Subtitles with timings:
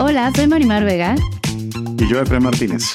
[0.00, 1.16] Hola, soy Marimar Vega.
[1.98, 2.94] Y yo, Efraín Martínez.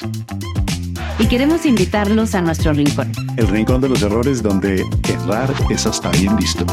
[1.18, 3.12] Y queremos invitarlos a nuestro rincón.
[3.36, 6.64] El rincón de los errores donde errar es hasta bien visto.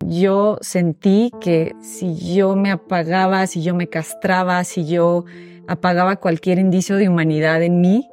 [0.00, 5.26] Yo sentí que si yo me apagaba, si yo me castraba, si yo
[5.68, 8.08] apagaba cualquier indicio de humanidad en mí,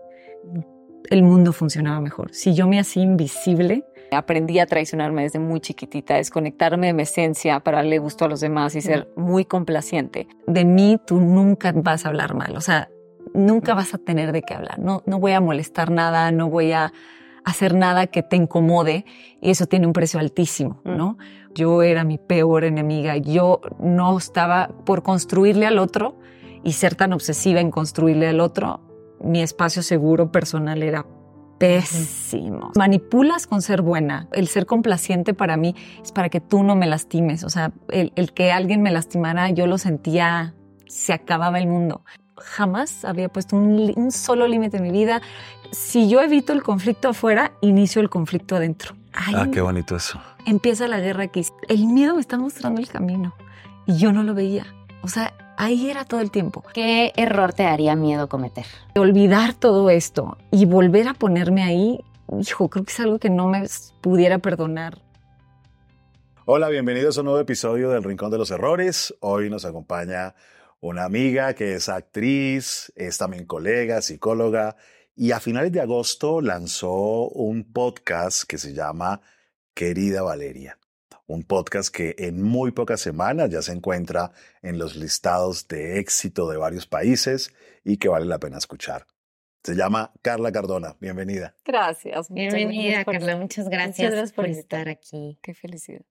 [1.10, 2.30] el mundo funcionaba mejor.
[2.32, 7.62] Si yo me hacía invisible, Aprendí a traicionarme desde muy chiquitita, desconectarme de mi esencia
[7.62, 10.28] para darle gusto a los demás y ser muy complaciente.
[10.48, 12.90] de mí tú nunca vas a hablar mal, o sea,
[13.34, 14.80] nunca vas a tener de qué hablar.
[14.80, 16.92] No, no voy a molestar nada, no voy a
[17.44, 19.06] hacer nada que te incomode
[19.42, 21.18] y eso tiene un precio altísimo, ¿no?
[21.54, 26.18] Yo era mi peor enemiga, yo no estaba por construirle al otro
[26.64, 28.82] y ser tan obsesiva en construirle al otro,
[29.24, 31.06] mi espacio seguro personal era
[31.62, 32.72] pésimo.
[32.76, 34.28] Manipulas con ser buena.
[34.32, 37.44] El ser complaciente para mí es para que tú no me lastimes.
[37.44, 40.54] O sea, el, el que alguien me lastimara, yo lo sentía,
[40.88, 42.04] se acababa el mundo.
[42.38, 45.22] Jamás había puesto un, un solo límite en mi vida.
[45.72, 48.96] Si yo evito el conflicto afuera, inicio el conflicto adentro.
[49.14, 50.20] Ay, Ah, qué bonito eso.
[50.46, 51.46] empieza la guerra aquí.
[51.70, 53.36] El miedo me está mostrando el camino
[53.86, 54.66] y yo no lo veía.
[55.04, 56.64] O sea, ahí era todo el tiempo.
[56.74, 58.66] ¿Qué error te daría miedo cometer?
[58.96, 62.00] Olvidar todo esto y volver a ponerme ahí,
[62.40, 63.68] hijo, creo que es algo que no me
[64.02, 65.04] pudiera perdonar.
[66.46, 69.16] Hola, bienvenidos a un nuevo episodio del Rincón de los Errores.
[69.20, 70.34] Hoy nos acompaña
[70.80, 74.78] una amiga que es actriz, es también colega, psicóloga,
[75.16, 79.22] y a finales de agosto lanzó un podcast que se llama
[79.76, 80.81] Querida Valeria.
[81.32, 84.32] Un podcast que en muy pocas semanas ya se encuentra
[84.62, 87.54] en los listados de éxito de varios países
[87.86, 89.06] y que vale la pena escuchar.
[89.64, 90.98] Se llama Carla Cardona.
[91.00, 91.56] Bienvenida.
[91.64, 92.30] Gracias.
[92.30, 93.38] muchas Bienvenida, gracias por- Carla.
[93.38, 95.40] Muchas gracias, Muchas gracias por por estar aquí.
[95.42, 96.02] Qué felicidad.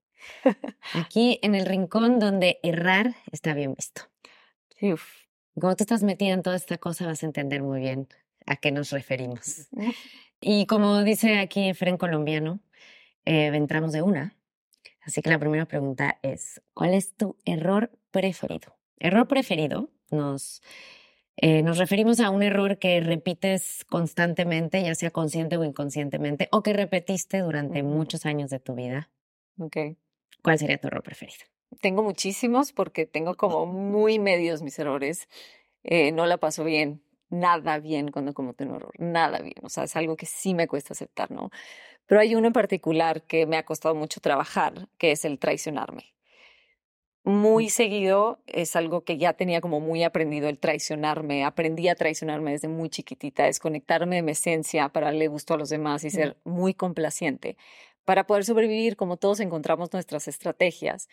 [0.95, 4.03] Aquí en el rincón donde errar está bien visto.
[4.81, 5.03] Uf.
[5.61, 8.09] Como tú estás metida en toda esta cosa, vas a entender muy bien
[8.47, 9.69] a qué nos referimos.
[10.41, 12.61] Y como dice aquí Efren Colombiano,
[13.27, 14.35] eh, entramos de una.
[15.03, 18.77] Así que la primera pregunta es, ¿cuál es tu error preferido?
[18.99, 20.63] Error preferido nos,
[21.37, 26.63] eh, nos referimos a un error que repites constantemente, ya sea consciente o inconscientemente, o
[26.63, 29.11] que repetiste durante muchos años de tu vida.
[29.59, 29.77] Ok.
[30.43, 31.45] ¿Cuál sería tu error preferido?
[31.81, 35.29] Tengo muchísimos porque tengo como muy medios mis errores.
[35.83, 39.55] Eh, no la paso bien, nada bien cuando cometo un error, nada bien.
[39.63, 41.51] O sea, es algo que sí me cuesta aceptar, ¿no?
[42.11, 46.13] Pero hay uno en particular que me ha costado mucho trabajar, que es el traicionarme.
[47.23, 51.45] Muy seguido es algo que ya tenía como muy aprendido el traicionarme.
[51.45, 55.69] Aprendí a traicionarme desde muy chiquitita, desconectarme de mi esencia para darle gusto a los
[55.69, 57.57] demás y ser muy complaciente.
[58.05, 61.09] Para poder sobrevivir, como todos encontramos nuestras estrategias,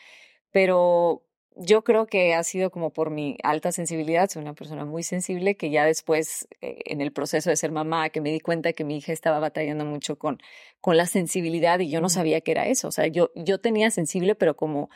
[0.49, 1.26] pero
[1.59, 5.57] yo creo que ha sido como por mi alta sensibilidad, soy una persona muy sensible
[5.57, 8.83] que ya después eh, en el proceso de ser mamá, que me di cuenta que
[8.83, 10.39] mi hija estaba batallando mucho con,
[10.81, 13.89] con la sensibilidad y yo no sabía que era eso, o sea, yo, yo tenía
[13.91, 14.89] sensible, pero como,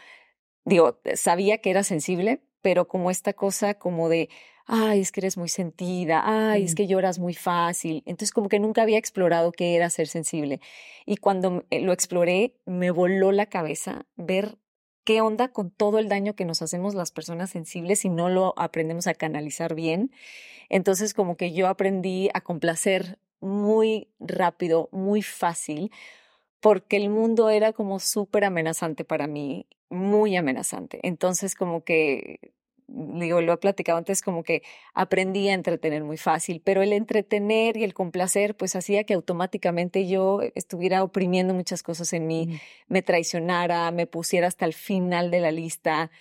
[0.66, 4.30] digo, sabía que era sensible, pero como esta cosa como de,
[4.68, 8.60] ay, es que eres muy sentida, ay, es que lloras muy fácil, entonces como que
[8.60, 10.60] nunca había explorado qué era ser sensible.
[11.06, 14.58] Y cuando eh, lo exploré me voló la cabeza ver
[15.04, 18.54] qué onda con todo el daño que nos hacemos las personas sensibles si no lo
[18.58, 20.12] aprendemos a canalizar bien.
[20.70, 25.92] Entonces como que yo aprendí a complacer muy rápido, muy fácil,
[26.60, 31.00] porque el mundo era como súper amenazante para mí, muy amenazante.
[31.04, 32.54] Entonces como que
[32.94, 37.78] digo, lo he platicado antes, como que aprendí a entretener muy fácil, pero el entretener
[37.78, 43.02] y el complacer, pues hacía que automáticamente yo estuviera oprimiendo muchas cosas en mí, me
[43.02, 46.12] traicionara, me pusiera hasta el final de la lista.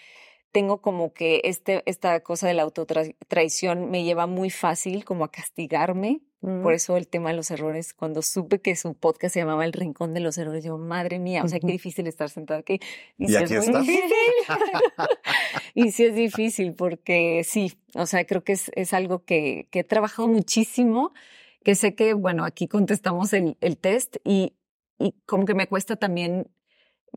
[0.52, 5.30] Tengo como que este, esta cosa de la autotraición me lleva muy fácil como a
[5.30, 9.66] castigarme por eso el tema de los errores, cuando supe que su podcast se llamaba
[9.66, 12.80] El Rincón de los Errores, yo, madre mía, o sea, qué difícil estar sentado aquí.
[13.18, 13.86] Y, aquí estás.
[15.74, 19.80] y sí es difícil porque sí, o sea, creo que es, es algo que, que,
[19.80, 21.12] he trabajado muchísimo,
[21.62, 24.54] que sé que, bueno, aquí contestamos el, el test y,
[24.98, 26.48] y como que me cuesta también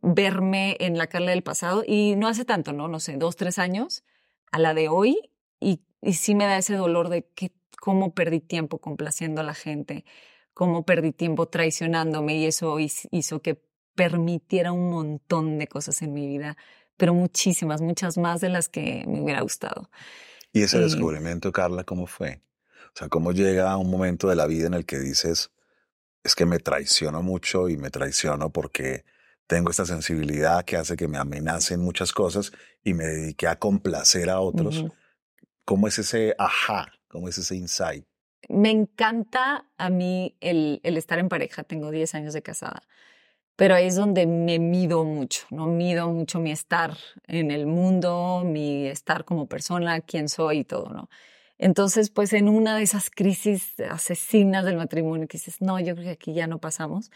[0.02, 2.90] verme en la Carla del pasado y no hace tanto, ¿no?
[2.90, 4.04] No sé, dos, tres años
[4.52, 5.32] a la de hoy
[5.62, 7.54] y, y sí me da ese dolor de que
[7.84, 10.06] cómo perdí tiempo complaciendo a la gente,
[10.54, 13.62] cómo perdí tiempo traicionándome y eso hizo que
[13.94, 16.56] permitiera un montón de cosas en mi vida,
[16.96, 19.90] pero muchísimas, muchas más de las que me hubiera gustado.
[20.54, 22.42] ¿Y ese descubrimiento, Carla, cómo fue?
[22.96, 25.52] O sea, ¿cómo llega un momento de la vida en el que dices,
[26.24, 29.04] es que me traiciono mucho y me traiciono porque
[29.46, 34.30] tengo esta sensibilidad que hace que me amenacen muchas cosas y me dediqué a complacer
[34.30, 34.86] a otros?
[35.66, 36.88] ¿Cómo es ese ajá?
[37.14, 38.06] ¿Cómo es ese insight?
[38.50, 41.64] Me encanta a mí el, el estar en pareja.
[41.64, 42.82] Tengo 10 años de casada.
[43.56, 45.68] Pero ahí es donde me mido mucho, ¿no?
[45.68, 50.90] Mido mucho mi estar en el mundo, mi estar como persona, quién soy y todo,
[50.90, 51.08] ¿no?
[51.60, 56.06] Entonces, pues en una de esas crisis asesinas del matrimonio que dices, no, yo creo
[56.06, 57.12] que aquí ya no pasamos,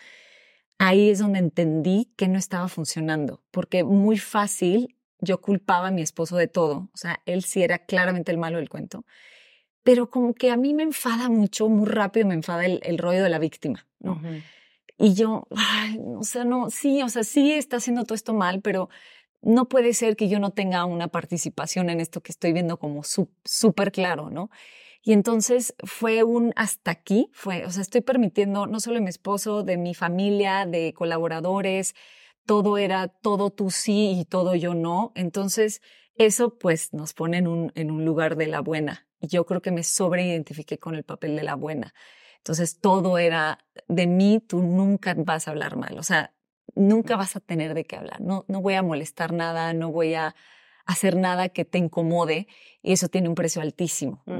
[0.77, 6.03] ahí es donde entendí que no estaba funcionando, porque muy fácil yo culpaba a mi
[6.03, 9.03] esposo de todo, o sea, él sí era claramente el malo del cuento
[9.87, 13.29] pero como que a mí me enfada mucho, muy rápido me enfada el, rollo de
[13.29, 14.21] la víctima, ¿no?
[14.97, 18.59] Y yo, ay, o sea, no, sí, o sea, sí está haciendo todo esto mal,
[18.59, 18.89] pero
[19.41, 23.03] no puede ser que yo no tenga una participación en esto que estoy viendo como
[23.45, 24.49] súper claro, ¿no?
[25.03, 29.09] Y entonces fue un hasta aquí, fue, o sea, estoy permitiendo no solo de mi
[29.09, 31.95] esposo, de mi familia, de colaboradores,
[32.45, 35.13] todo era todo tú sí y todo yo no.
[35.15, 35.81] Entonces,
[36.17, 39.71] eso pues nos pone en un, en un lugar de la buena, yo creo que
[39.71, 41.93] me sobreidentifiqué con el papel de la buena.
[42.37, 46.33] Entonces todo era de mí, tú nunca vas a hablar mal, o sea,
[46.75, 50.13] nunca vas a tener de qué hablar, no, no voy a molestar nada, no voy
[50.13, 50.35] a
[50.85, 52.47] hacer nada que te incomode
[52.81, 54.39] y eso tiene un precio altísimo, mm.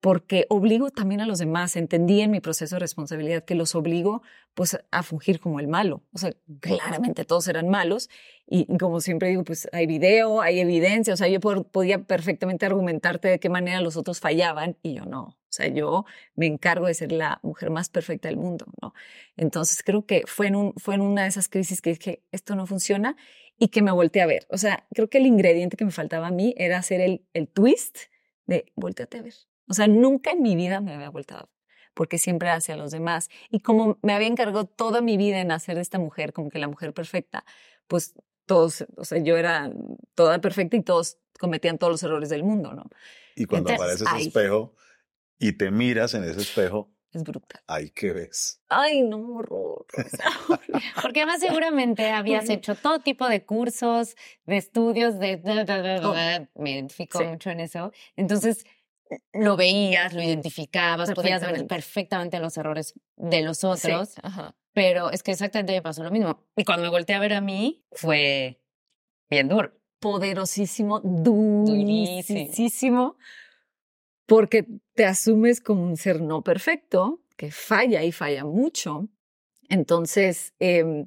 [0.00, 1.76] Porque obligo también a los demás.
[1.76, 4.22] Entendí en mi proceso de responsabilidad que los obligo
[4.54, 6.02] pues a fungir como el malo.
[6.12, 8.08] O sea, claramente todos eran malos
[8.46, 11.14] y, como siempre digo, pues hay video, hay evidencia.
[11.14, 15.22] O sea, yo podía perfectamente argumentarte de qué manera los otros fallaban y yo no.
[15.22, 16.04] O sea, yo
[16.34, 18.94] me encargo de ser la mujer más perfecta del mundo, ¿no?
[19.36, 22.56] Entonces creo que fue en, un, fue en una de esas crisis que dije, esto
[22.56, 23.16] no funciona
[23.58, 24.46] y que me volteé a ver.
[24.50, 27.48] O sea, creo que el ingrediente que me faltaba a mí era hacer el, el
[27.48, 27.98] twist
[28.46, 29.34] de volteate a ver.
[29.68, 31.48] O sea, nunca en mi vida me había vuelto a
[31.96, 33.30] porque siempre hacia los demás.
[33.50, 36.58] Y como me había encargado toda mi vida en hacer de esta mujer como que
[36.58, 37.46] la mujer perfecta,
[37.88, 38.12] pues
[38.44, 39.72] todos, o sea, yo era
[40.14, 42.84] toda perfecta y todos cometían todos los errores del mundo, ¿no?
[43.34, 44.74] Y cuando aparece ese espejo
[45.38, 47.62] y te miras en ese espejo, es brutal.
[47.66, 48.60] Ay, ¿qué ves?
[48.68, 49.86] Ay, no, horror.
[51.02, 55.40] Porque además seguramente habías hecho todo tipo de cursos, de estudios, de...
[56.04, 56.60] Oh.
[56.62, 57.90] Me identifico mucho en eso.
[58.16, 58.66] Entonces,
[59.32, 64.14] lo veías, lo identificabas, podías ver perfectamente los errores de los otros,
[64.72, 66.44] pero es que exactamente me pasó lo mismo.
[66.56, 68.60] Y cuando me volteé a ver a mí, fue
[69.30, 69.72] bien duro.
[70.00, 71.96] Poderosísimo, durísimo,
[74.26, 79.08] porque te asumes como un ser no perfecto, que falla y falla mucho.
[79.68, 81.06] Entonces, em,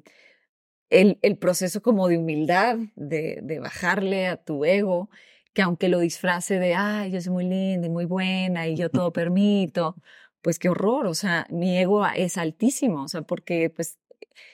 [0.90, 5.08] el, el, proceso como de humildad, de, de bajarle a tu ego,
[5.52, 8.90] que aunque lo disfrace de, ay, yo soy muy linda y muy buena y yo
[8.90, 9.96] todo permito,
[10.42, 13.98] pues qué horror, o sea, mi ego es altísimo, o sea, porque pues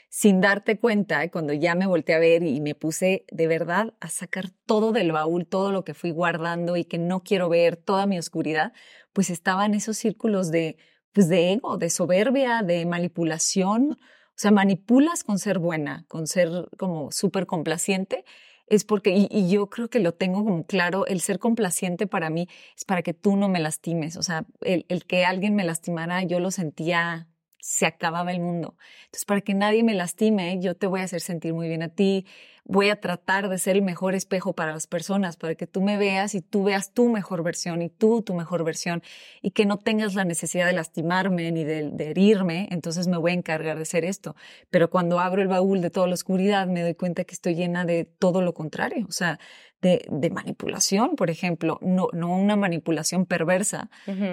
[0.09, 4.09] sin darte cuenta, cuando ya me volteé a ver y me puse de verdad a
[4.09, 8.07] sacar todo del baúl, todo lo que fui guardando y que no quiero ver, toda
[8.07, 8.73] mi oscuridad,
[9.13, 10.79] pues estaba en esos círculos de,
[11.13, 13.93] pues de ego, de soberbia, de manipulación.
[13.93, 18.25] O sea, manipulas con ser buena, con ser como súper complaciente
[18.67, 22.49] es porque, y, yo creo que lo tengo como claro, el ser complaciente para mí
[22.77, 24.17] es para que tú no me lastimes.
[24.17, 28.77] O sea, el, el que alguien me lastimara, yo lo sentía, se acababa el mundo.
[29.07, 31.89] Entonces, para que nadie me lastime, yo te voy a hacer sentir muy bien a
[31.89, 32.27] ti,
[32.69, 35.97] voy a tratar de ser el mejor espejo para las personas, para que tú me
[35.97, 39.03] veas y tú veas tu mejor versión y tú tu mejor versión
[39.41, 43.35] y que no tengas la necesidad de lastimarme ni de, herirme, entonces me voy a
[43.35, 44.35] encargar de hacer esto.
[44.71, 47.85] Pero cuando abro el baúl de toda la oscuridad me doy cuenta que estoy llena
[47.85, 49.39] de todo lo contrario, o sea,
[49.83, 53.91] de, de manipulación, por ejemplo, no, no una manipulación perversa,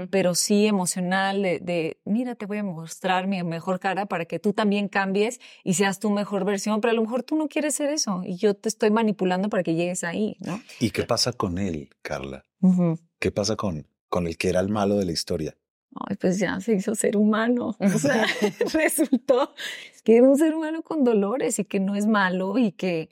[0.09, 4.39] pero sí emocional de, de, mira, te voy a mostrar mi mejor cara para que
[4.39, 7.75] tú también cambies y seas tu mejor versión, pero a lo mejor tú no quieres
[7.75, 10.61] ser eso y yo te estoy manipulando para que llegues ahí, ¿no?
[10.79, 12.43] ¿Y qué pasa con él, Carla?
[13.19, 15.55] ¿Qué pasa con, con el que era el malo de la historia?
[15.95, 17.75] Ay, pues ya se hizo ser humano.
[17.79, 18.25] O sea,
[18.73, 19.53] resultó
[20.03, 23.09] que era un ser humano con dolores y que no es malo y que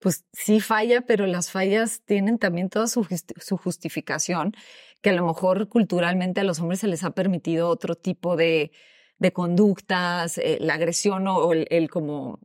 [0.00, 4.54] pues sí falla, pero las fallas tienen también toda su, su justificación,
[5.02, 8.72] que a lo mejor culturalmente a los hombres se les ha permitido otro tipo de,
[9.18, 12.40] de conductas, eh, la agresión o el, el, como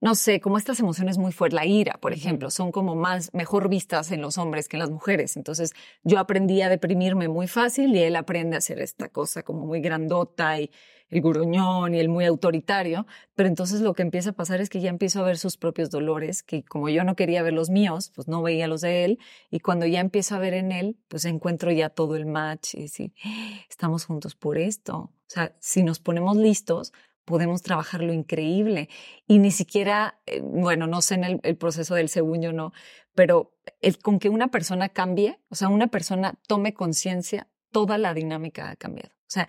[0.00, 3.68] no sé, como estas emociones muy fuertes, la ira, por ejemplo, son como más, mejor
[3.68, 5.36] vistas en los hombres que en las mujeres.
[5.36, 5.72] Entonces
[6.02, 9.80] yo aprendí a deprimirme muy fácil y él aprende a hacer esta cosa como muy
[9.80, 10.70] grandota y
[11.10, 13.06] el gruñón y el muy autoritario.
[13.34, 15.90] Pero entonces lo que empieza a pasar es que ya empiezo a ver sus propios
[15.90, 19.18] dolores, que como yo no quería ver los míos, pues no veía los de él.
[19.50, 22.82] Y cuando ya empiezo a ver en él, pues encuentro ya todo el match y
[22.82, 23.60] decir, ¡Ah!
[23.68, 24.96] estamos juntos por esto.
[24.96, 26.92] O sea, si nos ponemos listos,
[27.24, 28.88] podemos trabajar lo increíble.
[29.26, 32.72] Y ni siquiera, eh, bueno, no sé en el, proceso del segundo, no,
[33.14, 33.54] pero
[34.02, 38.76] con que una persona cambie, o sea, una persona tome conciencia, toda la dinámica ha
[38.76, 39.14] cambiado.
[39.14, 39.48] O sea,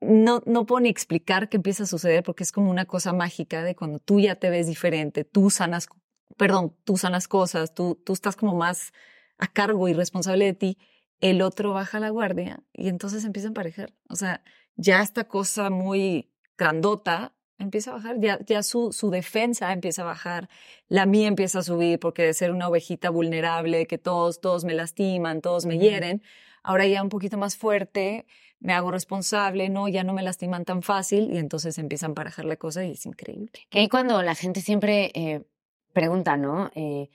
[0.00, 3.62] no, no puedo ni explicar qué empieza a suceder porque es como una cosa mágica
[3.62, 5.88] de cuando tú ya te ves diferente, tú sanas,
[6.36, 8.92] perdón, tú sanas cosas, tú, tú estás como más
[9.38, 10.78] a cargo y responsable de ti,
[11.20, 13.94] el otro baja la guardia y entonces empieza a emparejar.
[14.08, 14.42] O sea,
[14.76, 20.06] ya esta cosa muy grandota empieza a bajar, ya, ya su, su defensa empieza a
[20.06, 20.48] bajar,
[20.88, 24.74] la mía empieza a subir porque de ser una ovejita vulnerable, que todos, todos me
[24.74, 26.22] lastiman, todos me hieren,
[26.62, 28.26] ahora ya un poquito más fuerte,
[28.60, 32.44] me hago responsable, no, ya no me lastiman tan fácil y entonces empiezan a barajar
[32.44, 33.50] la cosa y es increíble.
[33.68, 35.44] Que ahí cuando la gente siempre eh,
[35.92, 36.70] pregunta, ¿no?
[36.74, 37.10] Eh,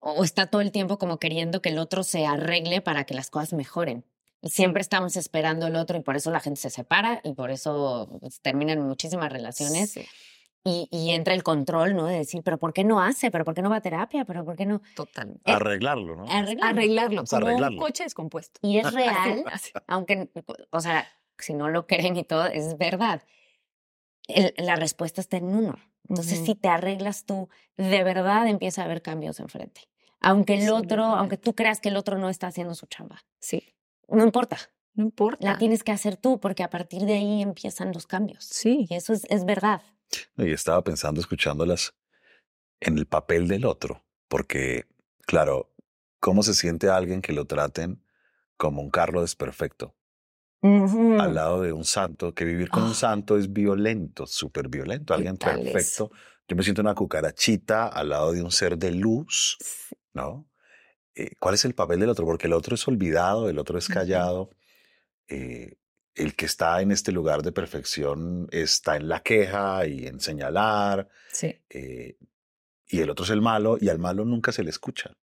[0.00, 3.30] o está todo el tiempo como queriendo que el otro se arregle para que las
[3.30, 4.04] cosas mejoren.
[4.42, 8.08] Siempre estamos esperando el otro y por eso la gente se separa y por eso
[8.20, 9.94] pues, terminan muchísimas relaciones.
[10.64, 12.06] Y, y, entra el control, ¿no?
[12.06, 13.32] De decir, pero ¿por qué no hace?
[13.32, 14.24] ¿Pero por qué no va a terapia?
[14.24, 14.80] ¿Pero por qué no?
[14.94, 15.30] Total.
[15.44, 16.24] Eh, arreglarlo, ¿no?
[16.30, 16.78] Arreglarlo.
[16.78, 17.78] arreglarlo como arreglarlo.
[17.78, 18.60] un coche descompuesto.
[18.62, 19.44] Y es real,
[19.88, 20.30] aunque,
[20.70, 23.22] o sea, si no lo creen y todo, es verdad.
[24.28, 25.76] El, la respuesta está en uno.
[26.08, 29.88] Entonces, si te arreglas tú, de verdad empieza a haber cambios enfrente.
[30.20, 33.24] Aunque el otro, aunque tú creas que el otro no está haciendo su chamba.
[33.40, 33.74] Sí.
[34.08, 34.58] No importa.
[34.94, 35.44] No importa.
[35.44, 38.44] La tienes que hacer tú, porque a partir de ahí empiezan los cambios.
[38.44, 38.86] Sí.
[38.88, 39.82] Y eso es, es verdad.
[40.36, 41.94] Y estaba pensando, escuchándolas,
[42.80, 44.86] en el papel del otro, porque,
[45.20, 45.72] claro,
[46.20, 48.04] ¿cómo se siente alguien que lo traten
[48.56, 49.94] como un Carlos desperfecto?
[50.62, 52.94] Al lado de un santo, que vivir con un ah.
[52.94, 56.12] santo es violento, súper violento, alguien perfecto.
[56.46, 59.58] Yo me siento una cucarachita al lado de un ser de luz,
[60.12, 60.48] ¿no?
[61.14, 63.88] Eh, cuál es el papel del otro, porque el otro es olvidado, el otro es
[63.88, 64.50] callado.
[65.28, 65.74] Eh,
[66.14, 71.08] el que está en este lugar de perfección está en la queja y en señalar.
[71.32, 71.58] Sí.
[71.70, 72.16] Eh,
[72.88, 75.16] y el otro es el malo, y al malo nunca se le escucha.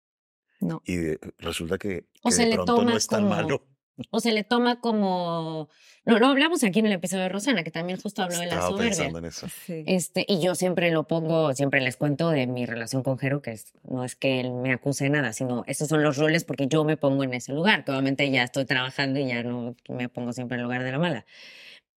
[0.61, 0.83] No.
[0.87, 3.63] Y resulta que, de pronto no es tan malo
[4.11, 5.69] o se le toma como
[6.09, 8.63] no, lo hablamos aquí en el episodio de Rosana, que también justo habló de la
[8.63, 9.09] soberbia.
[9.09, 9.47] En eso.
[9.69, 13.61] Este, y yo siempre lo pongo, siempre les cuento de mi relación con Jero, que
[13.83, 16.83] no es que él me acuse de nada, sino esos son los roles porque yo
[16.83, 20.33] me pongo en ese lugar, que obviamente ya estoy trabajando y ya no me pongo
[20.33, 21.27] siempre en el lugar de la mala.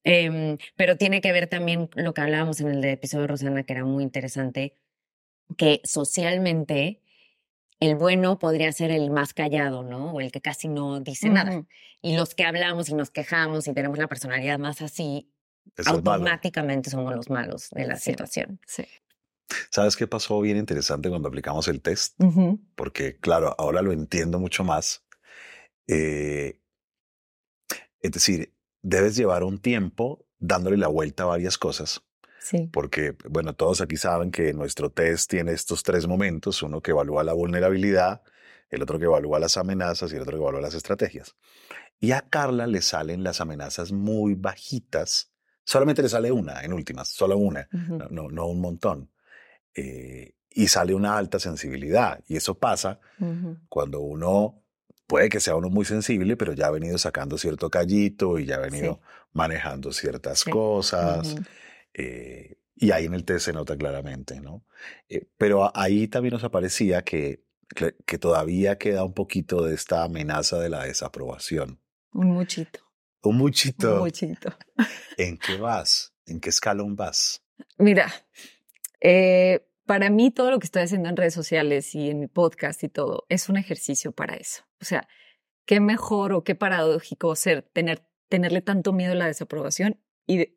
[0.03, 3.72] Em, pero tiene que ver también lo que hablábamos en el episodio de Rosana, que
[3.72, 4.75] era muy interesante,
[5.55, 7.00] que socialmente
[7.82, 10.12] el bueno podría ser el más callado, ¿no?
[10.14, 11.66] O el que casi no dice nada.
[12.02, 15.34] Y los que hablamos y nos quejamos y tenemos la personalidad más así,
[15.86, 18.60] automáticamente somos los malos de la situación.
[18.68, 18.86] Sí.
[19.72, 22.18] ¿Sabes qué pasó bien interesante cuando aplicamos el test?
[22.76, 25.04] Porque, claro, ahora lo entiendo mucho más.
[25.88, 26.62] Eh,
[28.00, 32.04] es decir, debes llevar un tiempo dándole la vuelta a varias cosas
[32.71, 37.24] porque, bueno, todos aquí saben que nuestro test tiene estos tres momentos, uno que evalúa
[37.24, 38.21] la vulnerabilidad,
[38.69, 41.36] el otro que evalúa las amenazas y el otro que evalúa las estrategias.
[42.00, 45.31] Y a Carla le salen las amenazas muy bajitas,
[45.63, 47.67] solamente le sale una en últimas, solo una,
[48.10, 49.12] no, no, un montón.
[49.75, 52.21] Eh, y sale una alta sensibilidad.
[52.27, 53.00] Y eso pasa
[53.69, 54.63] cuando uno
[55.07, 58.55] puede que sea uno muy sensible, pero ya ha venido sacando cierto callito y ya
[58.55, 59.00] ha venido
[59.33, 61.36] manejando ciertas cosas.
[61.93, 64.65] Eh, y ahí en el test se nota claramente, ¿no?
[65.10, 67.43] Eh, pero ahí también nos aparecía que,
[68.05, 71.79] que, todavía queda un poquito de esta amenaza de la desaprobación.
[72.13, 72.79] Un muchito.
[73.21, 73.95] Un muchito.
[73.95, 74.53] Un muchito.
[75.17, 76.13] ¿En qué vas?
[76.25, 77.43] ¿En qué escalón vas?
[77.77, 78.12] Mira,
[79.00, 82.83] eh, para mí todo lo que estoy haciendo en redes sociales y en mi podcast
[82.83, 84.63] y todo es un ejercicio para eso.
[84.81, 85.07] O sea,
[85.65, 90.55] qué mejor o qué paradójico ser tener tenerle tanto miedo a la desaprobación y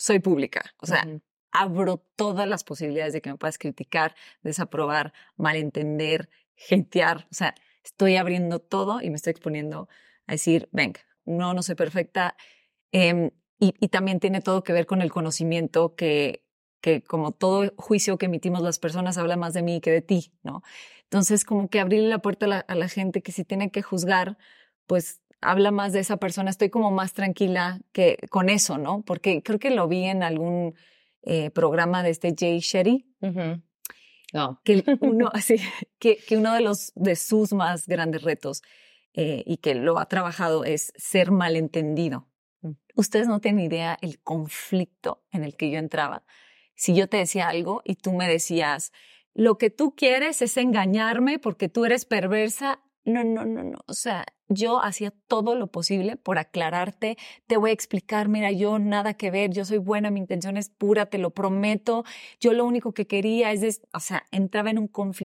[0.00, 0.74] soy pública.
[0.78, 1.06] O sea,
[1.52, 6.30] abro todas las posibilidades de que me puedas criticar, desaprobar, malentender,
[6.70, 7.26] hatear.
[7.30, 7.54] O sea,
[7.84, 9.88] estoy abriendo todo y me estoy exponiendo
[10.26, 12.34] a decir, venga, no, no soy perfecta.
[12.92, 16.46] Em, y, y, también tiene todo que ver con el conocimiento que,
[16.80, 20.32] que como todo juicio que emitimos las personas habla más de mí que de ti,
[20.42, 20.62] ¿no?
[21.04, 23.82] Entonces, como que abrirle la puerta a la, a la gente que si tiene que
[23.82, 24.38] juzgar,
[24.86, 26.50] pues habla más de esa persona.
[26.50, 29.02] Estoy como más tranquila que con eso, ¿no?
[29.02, 30.74] Porque creo que lo vi en algún
[31.22, 33.06] eh, programa de este Jay Shetty.
[34.32, 34.60] no.
[34.64, 35.56] Que uno, así,
[35.98, 38.62] que, que, uno de los de sus más grandes retos
[39.12, 42.28] eh, y que lo ha trabajado es ser malentendido.
[42.62, 42.72] Mm.
[42.94, 46.24] Ustedes no tienen idea el conflicto en el que yo entraba.
[46.74, 48.92] Si yo te decía algo y tú me decías,
[49.34, 52.80] lo que tú quieres es engañarme porque tú eres perversa.
[53.04, 53.78] No, no, no, no.
[53.86, 57.16] O sea, yo hacía todo lo posible por aclararte,
[57.46, 60.68] te voy a explicar, mira, yo nada que ver, yo soy buena, mi intención es
[60.70, 62.04] pura, te lo prometo,
[62.40, 65.29] yo lo único que quería es, o sea, entraba en un conflicto.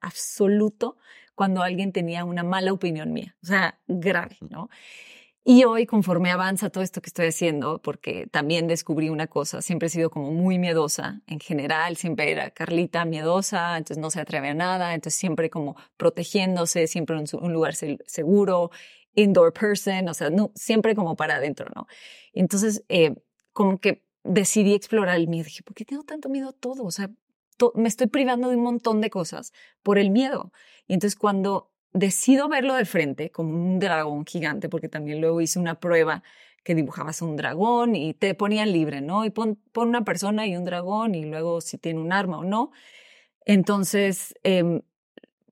[0.00, 0.96] absoluto
[1.34, 4.68] cuando alguien tenía una mala opinión mía, o sea, grave, ¿no?
[5.44, 9.86] Y hoy, conforme avanza todo esto que estoy haciendo, porque también descubrí una cosa, siempre
[9.86, 14.50] he sido como muy miedosa en general, siempre era Carlita miedosa, entonces no se atreve
[14.50, 18.70] a nada, entonces siempre como protegiéndose, siempre en un lugar seguro,
[19.14, 21.86] indoor person, o sea, no, siempre como para adentro, ¿no?
[22.34, 23.14] Entonces, eh,
[23.52, 25.44] como que decidí explorar el miedo.
[25.44, 26.84] Dije, ¿por qué tengo tanto miedo a todo?
[26.84, 27.10] O sea,
[27.74, 30.52] me estoy privando de un montón de cosas por el miedo.
[30.86, 35.58] Y entonces cuando decido verlo de frente como un dragón gigante, porque también luego hice
[35.58, 36.22] una prueba
[36.64, 39.24] que dibujabas un dragón y te ponían libre, ¿no?
[39.24, 42.72] Y pon, una persona y un dragón y luego si tiene un arma o no.
[43.46, 44.82] Entonces, eh,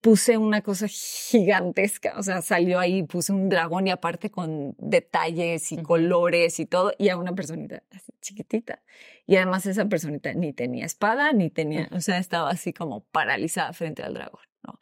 [0.06, 5.72] puse una cosa gigantesca, o sea, salió ahí, puse un dragón y aparte con detalles
[5.72, 8.84] y colores y todo, y a una personita así chiquitita.
[9.26, 13.72] Y además esa personita ni tenía espada, ni tenía, o sea, estaba así como paralizada
[13.72, 14.78] frente al dragón, ¿no?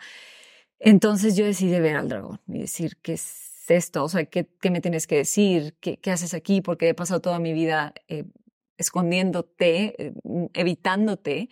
[0.79, 4.05] Entonces yo decidí ver al dragón y decir, ¿qué es esto?
[4.05, 5.75] O sea, ¿qué, qué me tienes que decir?
[5.81, 6.61] ¿Qué, ¿Qué, haces aquí?
[6.61, 8.25] Porque he pasado toda mi vida eh,
[8.77, 10.13] escondiéndote, eh,
[10.53, 11.49] evitándote.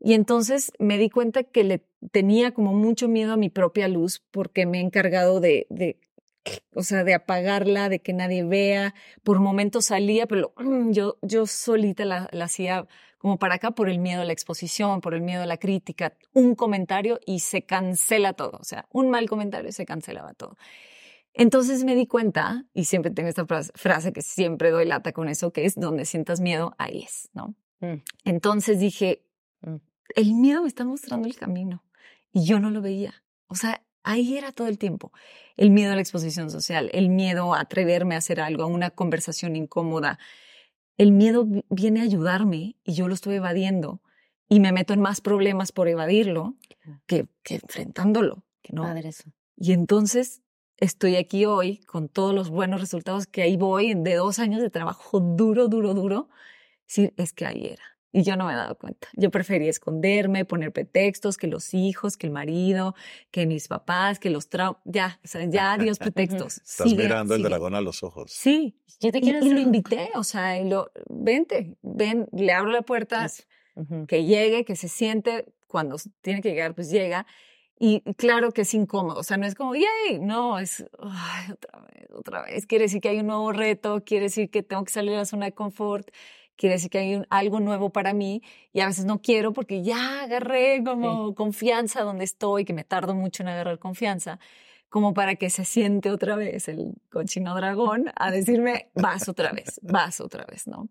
[0.00, 4.22] Y entonces me di cuenta que le tenía como mucho miedo a mi propia luz
[4.30, 5.98] porque me he encargado de, de
[6.74, 8.94] o sea, de apagarla, de que nadie vea.
[9.22, 10.54] Por momentos salía, pero
[10.90, 12.86] yo, yo solita la, la, hacía
[13.18, 16.14] como para acá por el miedo a la exposición, por el miedo a la crítica.
[16.32, 18.58] Un comentario y se cancela todo.
[18.60, 20.56] O sea, un mal comentario y se cancelaba todo.
[21.32, 25.52] Entonces me di cuenta, y siempre tengo esta frase que siempre doy lata con eso,
[25.52, 27.54] que es donde sientas miedo, ahí es, ¿no?
[27.80, 28.02] Mm.
[28.24, 29.22] Entonces dije,
[29.60, 29.76] mm.
[30.14, 31.82] el miedo me está mostrando el camino
[32.36, 33.24] y yo no lo veía.
[33.46, 35.10] O sea, ahí era todo el tiempo.
[35.56, 38.90] El miedo a la exposición social, el miedo a atreverme a hacer algo, a una
[38.90, 40.18] conversación incómoda.
[40.98, 44.02] El miedo viene a ayudarme y yo lo estoy evadiendo
[44.50, 46.56] y me meto en más problemas por evadirlo
[47.06, 48.44] que, que enfrentándolo.
[48.60, 48.86] Que no.
[48.94, 49.32] eso.
[49.56, 50.42] Y entonces
[50.76, 54.68] estoy aquí hoy con todos los buenos resultados que ahí voy de dos años de
[54.68, 56.28] trabajo duro, duro, duro.
[56.84, 57.95] Sí, es que ahí era.
[58.16, 59.08] Y yo no me he dado cuenta.
[59.12, 62.94] Yo prefería esconderme, poner pretextos, que los hijos, que el marido,
[63.30, 64.80] que mis papás, que los traumas.
[64.86, 66.56] Ya, o sea, ya adiós pretextos.
[66.66, 68.32] Estás mirando el dragón a los ojos.
[68.32, 68.80] Sí.
[69.00, 72.70] Yo te quiero y, y, lo invité, o sea, y lo, vente, ven, le abro
[72.70, 73.26] la puerta,
[74.08, 77.26] que llegue, que se siente, cuando tiene que llegar, pues llega.
[77.78, 80.20] Y claro que es incómodo, o sea, no es como, ¡yay!
[80.22, 82.66] No, es, ay, otra vez, otra vez.
[82.66, 85.26] Quiere decir que hay un nuevo reto, quiere decir que tengo que salir de la
[85.26, 86.08] zona de confort
[86.56, 88.42] quiere decir que hay algo nuevo para mí
[88.72, 93.14] y a veces no quiero porque ya agarré como confianza donde estoy, que me tardo
[93.14, 94.38] mucho en agarrar confianza,
[94.88, 99.80] como para que se siente otra vez el cochino dragón a decirme, vas otra vez,
[99.82, 100.88] vas otra vez, ¿no?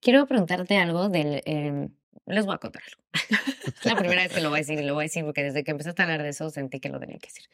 [0.00, 1.42] Quiero preguntarte algo del...
[1.44, 1.88] Em,
[2.26, 3.02] les voy a contar algo.
[3.84, 5.62] la primera vez que lo voy a decir y lo voy a decir porque desde
[5.62, 7.44] que empezaste a hablar de eso sentí que lo tenía que decir.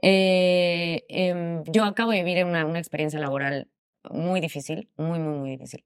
[0.00, 3.68] Eh, em, yo acabo de vivir una, una experiencia laboral
[4.10, 5.84] muy difícil, muy, muy, muy difícil.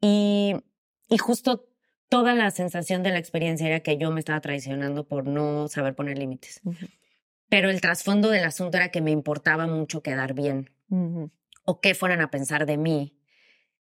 [0.00, 0.54] Y,
[1.08, 1.70] y justo
[2.10, 5.94] toda la sensación de la experiencia era que yo me estaba traicionando por no saber
[5.94, 6.60] poner límites.
[7.48, 10.70] Pero el trasfondo del asunto era que me importaba mucho quedar bien.
[11.64, 13.16] O qué fueran a pensar de mí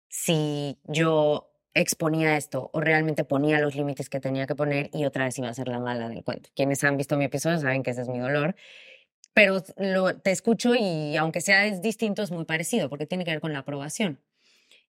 [0.08, 5.26] si yo exponía esto o realmente ponía los límites que tenía que poner y otra
[5.26, 6.50] vez iba a ser la mala del cuento.
[6.56, 8.56] Quienes han visto mi episodio saben que ese es mi dolor.
[9.34, 13.32] Pero lo, te escucho y aunque sea es distinto, es muy parecido porque tiene que
[13.32, 14.20] ver con la aprobación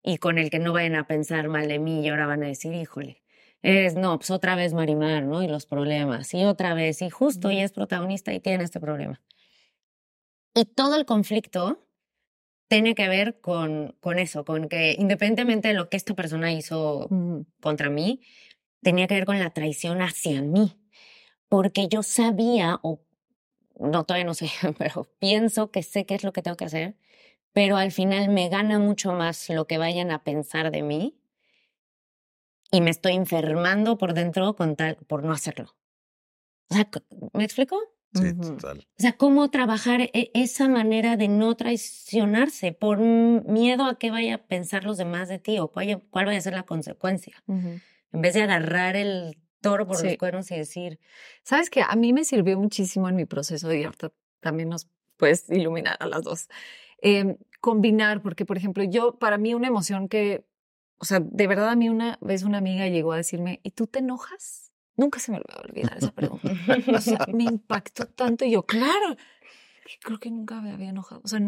[0.04, 2.46] y con el que no vayan a pensar mal de mí y ahora van a
[2.46, 3.22] decir, híjole,
[3.62, 5.42] es, no, pues otra vez Marimar, ¿no?
[5.42, 9.22] Y los problemas, y otra vez, y justo, y es protagonista y tiene este problema.
[10.54, 11.88] Y todo el conflicto
[12.68, 17.08] tiene que ver con, con eso, con que independientemente de lo que esta persona hizo
[17.60, 18.20] contra mí,
[18.82, 20.78] tenía que ver con la traición hacia mí,
[21.48, 23.00] porque yo sabía, o
[23.80, 26.96] no, todavía no sé, pero pienso que sé qué es lo que tengo que hacer
[27.54, 31.16] pero al final me gana mucho más lo que vayan a pensar de mí
[32.70, 35.74] y me estoy enfermando por dentro con tal, por no hacerlo.
[36.68, 36.90] O sea,
[37.32, 37.78] ¿me explico?
[38.12, 38.78] Sí, total.
[38.80, 44.34] O sea, cómo trabajar e, esa manera de no traicionarse por miedo a qué vaya
[44.34, 47.42] a pensar los demás de ti o cuál, vaya a ser la consecuencia.
[47.46, 50.98] En vez de agarrar el toro por los cuernos y decir.
[51.44, 55.48] Sabes que a mí me sirvió muchísimo en mi proceso y ahorita también nos puedes
[55.50, 56.48] iluminar a las dos.
[57.06, 60.46] Em, combinar, porque por ejemplo, yo, para mí una emoción que,
[60.96, 63.86] o sea, de verdad a mí una vez una amiga llegó a decirme, ¿y tú
[63.86, 64.72] te enojas?
[64.96, 66.50] Nunca se me va a olvidar esa pregunta.
[66.94, 69.16] o sea, me impactó tanto y yo, claro,
[70.02, 71.20] creo que nunca me había enojado.
[71.24, 71.40] O sea,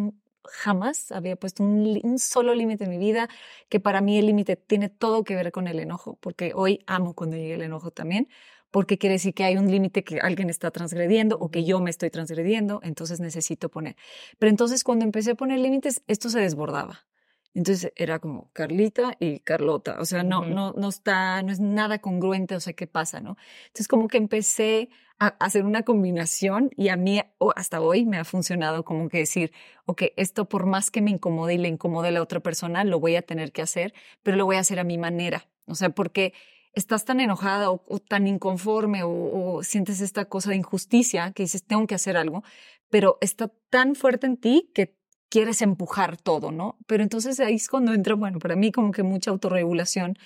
[0.44, 3.30] jamás había puesto un, un solo límite en mi vida,
[3.70, 7.14] que para mí el límite tiene todo que ver con el enojo, porque hoy amo
[7.14, 8.28] cuando llega el enojo también,
[8.76, 11.88] porque quiere decir que hay un límite que alguien está transgrediendo o que yo me
[11.88, 13.96] estoy transgrediendo, entonces necesito poner.
[14.38, 17.06] Pero entonces cuando empecé a poner límites, esto se desbordaba.
[17.54, 22.00] Entonces era como Carlita y Carlota, o sea, no, no, no está, no es nada
[22.00, 23.38] congruente, o sea, ¿qué pasa, no?
[23.68, 27.22] Entonces como que empecé a hacer una combinación y a mí
[27.56, 29.52] hasta hoy me ha funcionado como que decir,
[29.86, 33.00] ok, esto por más que me incomode y le incomode a la otra persona, lo
[33.00, 35.88] voy a tener que hacer, pero lo voy a hacer a mi manera, o sea,
[35.88, 36.34] porque
[36.76, 41.86] estás tan enojada o, tan inconforme o, sientes esta cosa de injusticia que dices, tengo
[41.86, 42.44] que hacer algo,
[42.90, 44.94] pero está tan fuerte en ti que
[45.28, 46.78] quieres empujar todo, ¿no?
[46.86, 50.16] Pero entonces ahí es cuando entra, bueno, para mí como que mucha autorregulación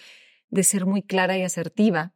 [0.50, 2.12] de ser muy clara y asertiva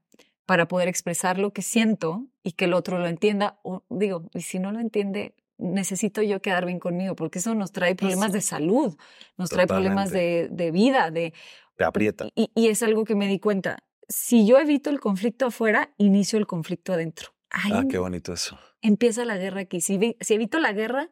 [0.47, 3.61] para poder expresar lo que siento y que el otro lo entienda.
[3.63, 7.71] O digo, y si no lo entiende, necesito yo quedar bien conmigo, porque eso nos
[7.71, 8.97] trae problemas de salud,
[9.39, 11.33] nos trae problemas de, de, vida, de...
[11.77, 12.27] Te aprieta.
[12.35, 16.39] Y, y, es algo que me di cuenta si yo evito el conflicto afuera, inicio
[16.39, 17.31] el conflicto adentro.
[17.51, 18.59] ah, qué bonito eso.
[18.81, 19.81] Empieza la guerra aquí.
[19.81, 21.11] Si, si evito la guerra,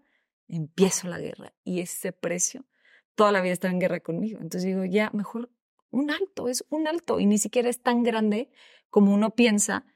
[0.48, 1.54] empiezo la guerra.
[1.64, 2.66] Y ese precio,
[3.14, 4.38] toda la vida está en guerra conmigo.
[4.40, 5.50] Entonces digo, ya, mejor
[5.90, 7.20] un alto, es un alto.
[7.20, 8.50] Y ni siquiera es tan grande
[8.90, 9.86] como uno piensa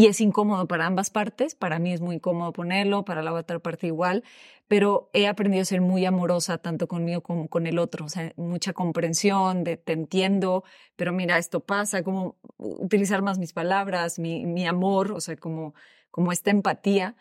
[0.00, 1.54] y es incómodo para ambas partes.
[1.54, 4.24] Para mí es muy incómodo ponerlo, para la otra parte igual,
[4.66, 8.06] pero he aprendido a ser muy amorosa tanto conmigo como con el otro.
[8.06, 10.64] O sea, mucha comprensión de te entiendo,
[10.96, 15.74] pero mira, esto pasa, como utilizar más mis palabras, mi, mi amor, o sea, como,
[16.10, 17.14] como esta empatía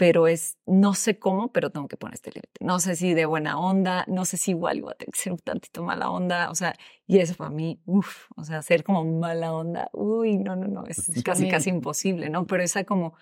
[0.00, 2.64] pero es, no sé cómo, pero tengo que poner este límite.
[2.64, 5.34] No sé si de buena onda, no sé si igual iba a tener que ser
[5.34, 6.74] un tantito mala onda, o sea,
[7.06, 10.84] y eso para mí, uff, o sea, ser como mala onda, uy, no, no, no,
[10.86, 12.46] es casi, casi imposible, ¿no?
[12.46, 13.12] Pero esa como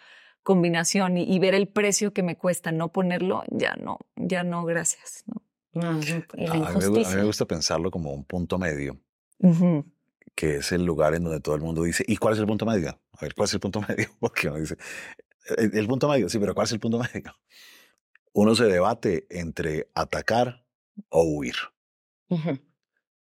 [0.45, 5.25] combinación y, ver el precio que me cuesta no ponerlo, ya no, ya no, gracias,
[5.27, 5.43] ¿no?
[5.83, 6.05] a, mí,
[7.17, 9.01] me gusta pensarlo como un punto medio,
[10.37, 12.65] que es el lugar en donde todo el mundo dice, ¿y cuál es el punto
[12.65, 12.91] medio?
[12.91, 14.11] A ver, ¿cuál es el punto medio?
[14.21, 14.77] Porque uno dice,
[15.57, 17.35] el, punto medio, sí, pero ¿cuál es el punto medio?
[18.33, 20.65] Uno se debate entre atacar
[21.09, 21.57] o huir.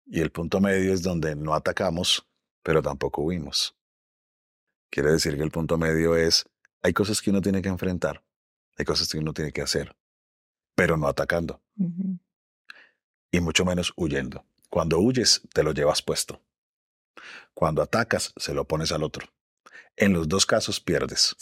[0.05, 2.27] Y el punto medio es donde no atacamos,
[2.63, 3.75] pero tampoco huimos.
[4.89, 6.45] Quiere decir que el punto medio es,
[6.81, 8.23] hay cosas que uno tiene que enfrentar,
[8.77, 9.95] hay cosas que uno tiene que hacer,
[10.73, 11.61] pero no atacando.
[13.31, 14.43] Y mucho menos huyendo.
[14.69, 16.41] Cuando huyes, te lo llevas puesto.
[17.53, 19.27] Cuando atacas, se lo pones al otro.
[19.95, 21.35] En los dos casos pierdes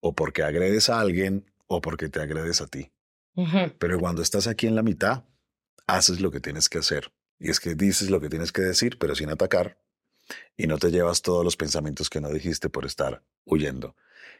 [0.00, 2.90] o porque agredes a alguien o porque te agredes a ti.
[3.78, 5.24] Pero cuando estás aquí en la mitad,
[5.86, 8.98] haces lo que tienes que hacer Y es que dices lo que tienes que decir,
[8.98, 9.78] pero sin atacar,
[10.56, 13.94] y no te llevas todos los pensamientos que no dijiste por estar huyendo.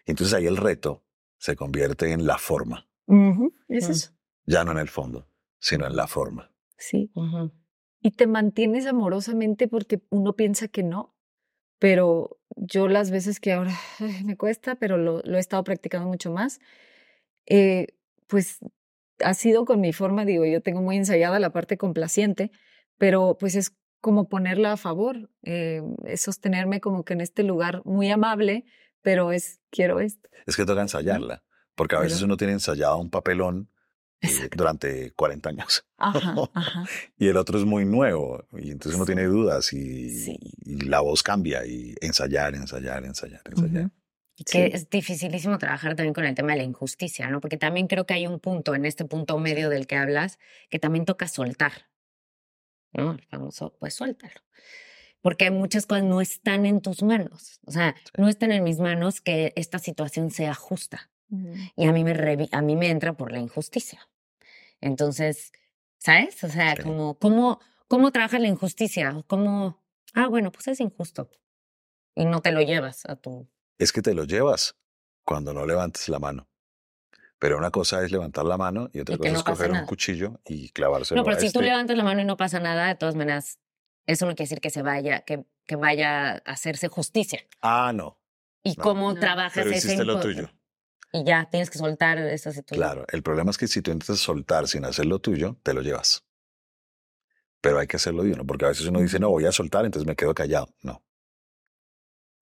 [0.05, 1.05] Entonces ahí el reto
[1.39, 2.89] se convierte en la forma,
[3.69, 4.11] Es eso.
[4.47, 5.29] ya no en el fondo,
[5.61, 6.51] sino en la forma.
[6.77, 7.11] Sí.
[8.01, 11.15] Y te mantienes amorosamente porque uno piensa que no.
[11.79, 16.09] Pero yo las veces que ahora ay, me cuesta, pero lo, lo he estado practicando
[16.09, 16.61] mucho más,
[17.47, 17.89] eh,
[18.27, 18.59] pues
[19.25, 22.51] ha sido con mi forma, digo, yo tengo muy ensayada la parte complaciente,
[22.99, 27.83] pero pues es como ponerla a favor, eh, es sostenerme como que en este lugar
[27.85, 28.65] muy amable,
[29.03, 30.29] pero es, quiero esto.
[30.47, 31.43] Es que toca ensayarla,
[31.75, 33.71] porque a veces Pero- uno tiene ensayado un papelón
[34.21, 36.85] eh, durante 40 años Ajá, ajá.
[37.19, 40.39] y el otro es muy nuevo y entonces uno tiene dudas y, Sí.
[40.65, 43.85] y la voz cambia y ensayar, ensayar, ensayar, ensayar.
[43.87, 43.91] Ujú.
[44.37, 44.59] Que Sí.
[44.73, 47.41] es dificilísimo trabajar también con el tema de la injusticia, ¿no?
[47.41, 50.39] Porque también creo que hay un punto, en este punto medio del que hablas,
[50.71, 51.73] que también toca soltar,
[52.93, 53.13] ¿no?
[53.13, 54.41] El famoso, pues suéltalo.
[55.21, 57.59] Porque muchas cosas no están en tus manos.
[57.67, 61.11] O sea, no están en mis manos que esta situación sea justa.
[61.77, 64.09] Y a mí me, a mí me entra por la injusticia.
[64.81, 65.53] Entonces,
[65.99, 66.43] ¿sabes?
[66.45, 66.83] O sea, Sí.
[66.83, 69.23] como, ¿cómo, ¿cómo trabajas la injusticia?
[69.27, 69.83] ¿Cómo,
[70.15, 71.31] ah, bueno, pues es injusto.
[72.15, 73.49] Y no te lo llevas a tu...
[73.79, 74.77] Es que te lo llevas
[75.25, 76.49] cuando no levantes la mano.
[77.39, 79.73] Pero una cosa es levantar la mano y otra Y cosa no es coger un
[79.75, 79.87] nada.
[79.87, 81.71] cuchillo y clavárselo No, pero a si tú este.
[81.71, 83.61] levantas la mano y no pasa nada, de todas maneras,
[84.07, 87.41] eso no quiere decir que se vaya, que, que vaya a hacerse justicia.
[87.61, 88.19] Ah, no.
[88.65, 88.83] ¿Y No.
[88.83, 89.21] cómo No.
[89.21, 90.51] trabajas Pero ese hiciste lo tuyo.
[91.13, 92.79] Y ya, tienes que soltar esa situación.
[92.87, 95.81] Claro, el problema es que si tú intentas soltar sin hacer lo tuyo, te lo
[95.81, 96.25] llevas.
[97.61, 99.85] Pero hay que hacerlo de uno, porque a veces uno dice, no, voy a soltar,
[99.85, 100.69] entonces me quedo callado.
[100.83, 101.03] No.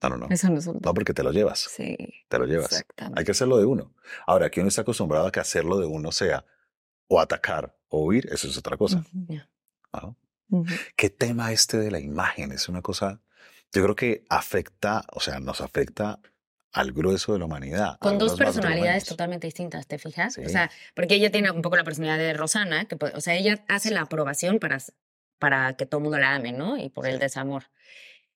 [0.02, 0.26] No, no, no.
[0.31, 0.79] Eso no es un...
[0.85, 1.61] No, porque te lo llevas.
[1.61, 1.96] Sí,
[2.29, 2.66] Te lo llevas.
[2.70, 3.18] exactamente.
[3.18, 3.94] Hay que hacerlo de uno.
[4.26, 6.44] Ahora, aquí uno está acostumbrado a que hacerlo de uno sea
[7.09, 9.05] o atacar o huir, eso es otra cosa.
[9.92, 10.14] Ajá.
[10.50, 10.66] ujú.
[10.96, 12.52] ¿Qué tema este de la imagen?
[12.52, 13.20] Es una cosa,
[13.72, 16.20] yo creo que afecta, o sea, nos afecta
[16.76, 17.98] al grueso de la humanidad.
[17.98, 20.34] Con dos personalidades totalmente distintas, ¿te fijas?
[20.34, 20.42] Sí.
[20.44, 23.34] O sea, porque ella tiene un poco la personalidad de Rosana, que, puede- o sea,
[23.34, 24.78] ella hace la aprobación para,
[25.38, 26.76] para que todo el mundo la ame, ¿no?
[26.78, 27.20] Y por el Sí.
[27.20, 27.64] desamor.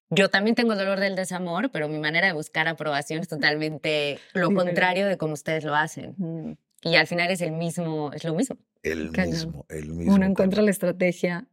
[0.09, 4.19] Yo también tengo el dolor del desamor, pero mi manera de buscar aprobación es totalmente
[4.33, 6.15] lo contrario de como ustedes lo hacen.
[6.17, 6.57] Ujú.
[6.83, 8.57] Y al final es el mismo, es lo mismo.
[8.83, 9.31] El Cañón.
[9.31, 10.15] mismo, el mismo.
[10.15, 10.65] Uno encuentra tema.
[10.65, 11.47] la estrategia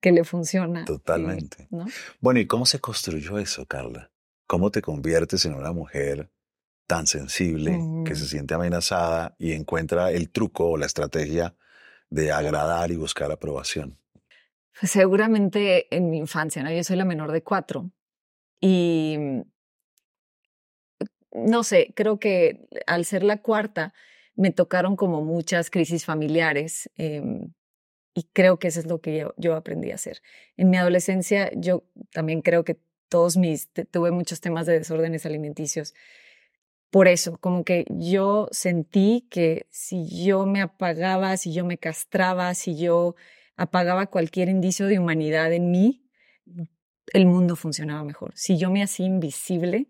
[0.00, 0.80] que le funciona.
[0.80, 1.68] y- Totalmente.
[1.70, 1.84] ¿no?
[2.20, 4.10] Bueno, ¿y cómo se construyó eso, Carla?
[4.50, 6.28] ¿Cómo te conviertes en una mujer
[6.88, 11.54] tan sensible que se siente amenazada y encuentra el truco o la estrategia
[12.08, 13.96] de agradar y buscar aprobación?
[14.76, 16.72] Pues seguramente en mi infancia, ¿no?
[16.72, 17.92] Yo soy la menor de cuatro.
[18.60, 19.42] Y mm,
[21.46, 23.94] no sé, creo que al ser la cuarta
[24.34, 27.52] me tocaron como muchas crisis familiares em,
[28.14, 30.22] y creo que eso es lo que yo, yo aprendí a hacer.
[30.56, 35.92] En mi adolescencia yo también creo que todos mis, tuve muchos temas de desórdenes alimenticios.
[36.90, 42.54] Por eso, como que yo sentí que si yo me apagaba, si yo me castraba,
[42.54, 43.14] si yo
[43.56, 46.06] apagaba cualquier indicio de humanidad en mí,
[47.12, 48.32] el mundo funcionaba mejor.
[48.34, 49.88] Si yo me hacía invisible,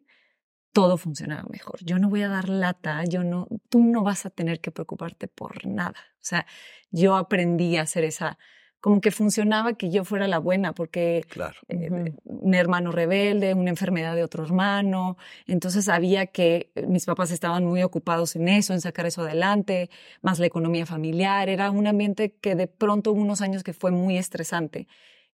[0.73, 1.79] todo funcionaba mejor.
[1.85, 5.29] Yo no voy a dar lata, yo no, tú no vas a tener que preocuparte
[5.29, 5.99] por nada.
[6.15, 6.47] O sea,
[6.91, 8.39] yo aprendí a hacer esa,
[8.81, 11.57] como que funcionaba que yo fuera la buena, porque Claro.
[11.69, 11.91] eh,
[12.25, 15.17] un hermano rebelde, una enfermedad de otro hermano.
[15.47, 19.91] Entonces sabía que eh, mis papás estaban muy ocupados en eso, en sacar eso adelante,
[20.23, 21.49] más la economía familiar.
[21.49, 24.89] Era un ambiente que de pronto hubo unos años que fue muy estresante.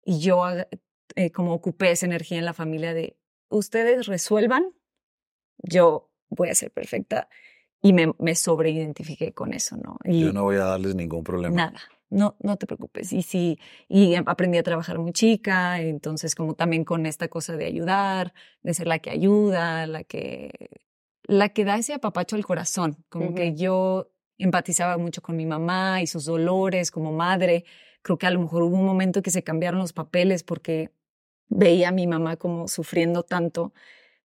[0.03, 0.67] Y yo ag-
[1.15, 3.15] eh, como ocupé esa energía en la familia de,
[3.49, 4.65] ustedes resuelvan,
[5.59, 7.29] yo voy a ser perfecta.
[7.81, 9.97] Y me, me sobreidentifiqué con eso, ¿no?
[10.03, 11.55] Y, Yo no voy a darles ningún problema.
[11.55, 13.13] Nada, no, no te preocupes.
[13.13, 17.65] Y sí, y aprendí a trabajar muy chica, entonces como también con esta cosa de
[17.65, 20.51] ayudar, de ser la que ayuda, la que,
[21.23, 23.03] la que da ese apapacho al corazón.
[23.09, 27.65] Como que yo empatizaba mucho con mi mamá y sus dolores como madre.
[28.01, 30.91] Creo que a lo mejor hubo un momento que se cambiaron los papeles porque
[31.47, 33.73] veía a mi mamá como sufriendo tanto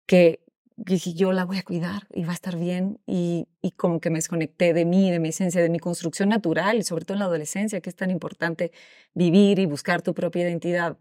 [0.06, 0.45] que
[0.76, 3.00] dije, yo la voy a cuidar y va a estar bien.
[3.06, 6.84] Y, y como que me desconecté de mí, de mi esencia, de mi construcción natural,
[6.84, 8.72] sobre todo en la adolescencia, que es tan importante
[9.14, 10.98] vivir y buscar tu propia identidad.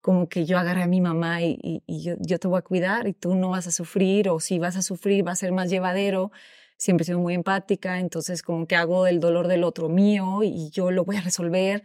[0.00, 2.62] Como que yo agarré a mi mamá y, y- y yo, yo te voy a
[2.62, 5.52] cuidar y tú no vas a sufrir, o si vas a sufrir va a ser
[5.52, 6.32] más llevadero.
[6.78, 10.70] Siempre he sido muy empática, entonces como que hago el dolor del otro mío y
[10.70, 11.82] yo lo voy a resolver.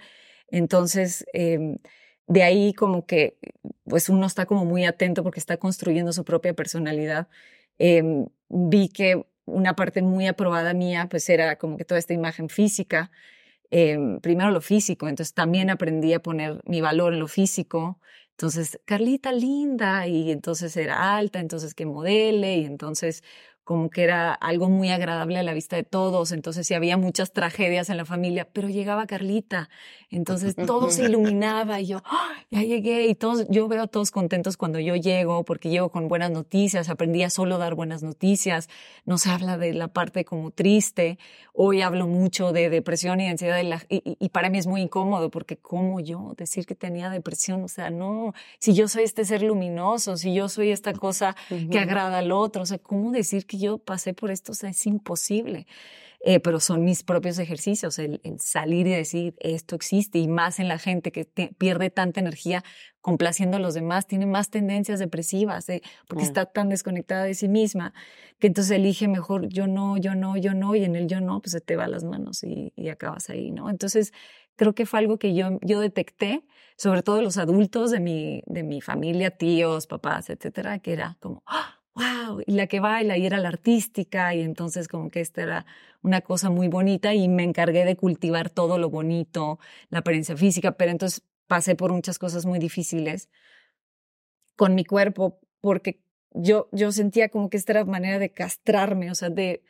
[0.49, 1.77] Entonces, em,
[2.27, 3.37] de ahí como que
[3.85, 7.27] pues uno está como muy atento porque está construyendo su propia personalidad.
[7.77, 12.49] Em, vi que una parte muy aprobada mía pues era como que toda esta imagen
[12.49, 13.11] física
[13.71, 17.99] em, primero lo físico, entonces también aprendí a poner mi valor en lo físico.
[18.31, 23.23] Entonces, Carlita linda, y entonces era alta, entonces que modele, y entonces
[23.65, 27.33] como que era algo muy agradable a la vista de todos, entonces sí había muchas
[27.33, 29.69] tragedias en la familia, pero llegaba Carlita,
[30.11, 32.29] entonces todo se iluminaba y yo, ¡Ah!
[32.51, 36.07] ya llegué y todos, yo veo a todos contentos cuando yo llego, porque llego con
[36.07, 38.69] buenas noticias, aprendí a solo dar buenas noticias,
[39.03, 41.17] no se habla de la parte como triste,
[41.51, 45.57] hoy hablo mucho de depresión y ansiedad y, y para mí es muy incómodo, porque
[45.57, 47.63] ¿cómo yo decir que tenía depresión?
[47.63, 51.79] O sea, no, si yo soy este ser luminoso, si yo soy esta cosa que
[51.79, 55.67] agrada al otro, o sea, ¿cómo decir que yo pasé por esto, es imposible.
[56.27, 60.67] Eh, pero son mis propios ejercicios, el, salir y decir esto existe y más en
[60.67, 62.63] la gente que pierde tanta energía
[62.99, 66.27] complaciendo a los demás, tiene más tendencias depresivas, eh, porque mm.
[66.27, 67.93] está tan desconectada de sí misma,
[68.39, 71.41] que entonces elige mejor yo no, yo no, yo no, y en el yo no,
[71.41, 73.69] pues se te va las manos y, acabas ahí, ¿no?
[73.69, 74.11] Entonces,
[74.55, 76.43] creo que fue algo que yo, yo detecté,
[76.75, 81.43] sobre todo los adultos de mi, de mi familia, tíos, papás, etcétera, que era como,
[81.45, 81.84] ¡ah!
[81.95, 85.65] Wow, y la que baila y era la artística y entonces como que esta era
[86.01, 90.73] una cosa muy bonita y me encargué de cultivar todo lo bonito, la apariencia física,
[90.73, 93.29] pero entonces pasé por muchas cosas muy difíciles
[94.55, 99.15] con mi cuerpo porque yo, yo sentía como que esta era manera de castrarme, o
[99.15, 99.63] sea, de,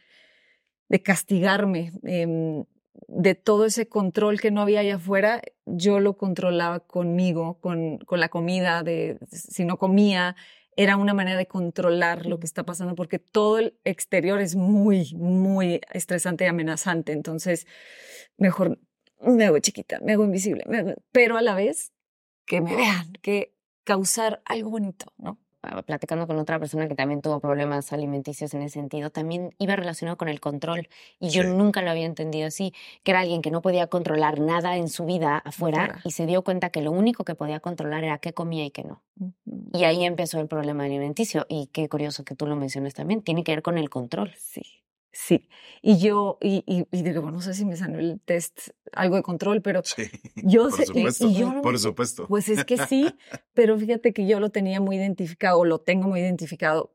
[0.90, 1.94] de castigarme.
[2.04, 2.66] Em,
[3.08, 8.20] de todo ese control que no había allá afuera, yo lo controlaba conmigo, con, con
[8.20, 10.36] la comida, de si no comía,
[10.76, 15.14] era una manera de controlar lo que está pasando porque todo el exterior es muy,
[15.16, 17.12] muy estresante y amenazante.
[17.14, 17.66] Entonces,
[18.38, 18.80] mejor
[19.22, 20.66] me hago chiquita, me hago invisible,
[21.12, 21.94] pero a la vez
[22.46, 25.40] que me vean, que causar algo bonito, ¿no?
[25.68, 29.76] Ah, platicando con otra persona que también tuvo problemas alimenticios en ese sentido, también iba
[29.76, 30.88] relacionado con el control.
[31.20, 32.74] Y yo nunca lo había entendido así,
[33.04, 36.44] que era alguien que no podía controlar nada en su vida afuera y se dio
[36.44, 39.02] cuenta que lo único que podía controlar era qué comía y qué no.
[39.74, 41.46] Y ahí empezó el problema alimenticio.
[41.50, 44.34] Y qué curioso que tú lo menciones también, tiene que ver con el control.
[44.38, 44.85] Sí.
[45.18, 45.48] Sí,
[45.82, 49.62] y yo, y, y, digo, no sé si me salió el test, algo de control,
[49.62, 49.82] pero
[50.36, 52.28] yo por Supuesto, por supuesto.
[52.28, 53.08] Pues es que sí,
[53.54, 56.95] pero fíjate que yo lo tenía muy identificado, o lo tengo muy identificado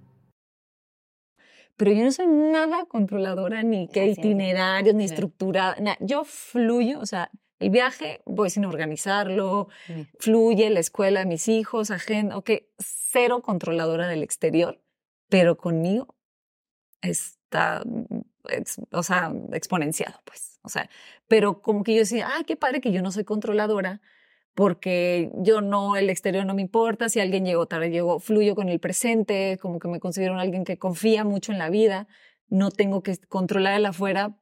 [1.81, 5.97] pero yo no soy nada controladora, ni qué itinerarios, ni estructurada.
[5.99, 9.67] Yo fluyo, o sea, el viaje voy sin organizarlo,
[10.19, 14.79] fluye la escuela mis hijos, agenda, ok, cero controladora del exterior,
[15.27, 16.15] pero conmigo
[17.01, 17.81] está,
[18.91, 20.59] o sea, exponenciado, pues.
[20.61, 20.87] O sea,
[21.27, 24.01] pero como que yo decía, ah, qué padre que yo no soy controladora,
[24.53, 28.69] porque yo no, el exterior no me importa, si alguien llegó tarde, llego, fluyo con
[28.69, 32.07] el presente, como que me considero alguien que confía mucho en la vida,
[32.49, 34.37] no tengo que controlar el afuera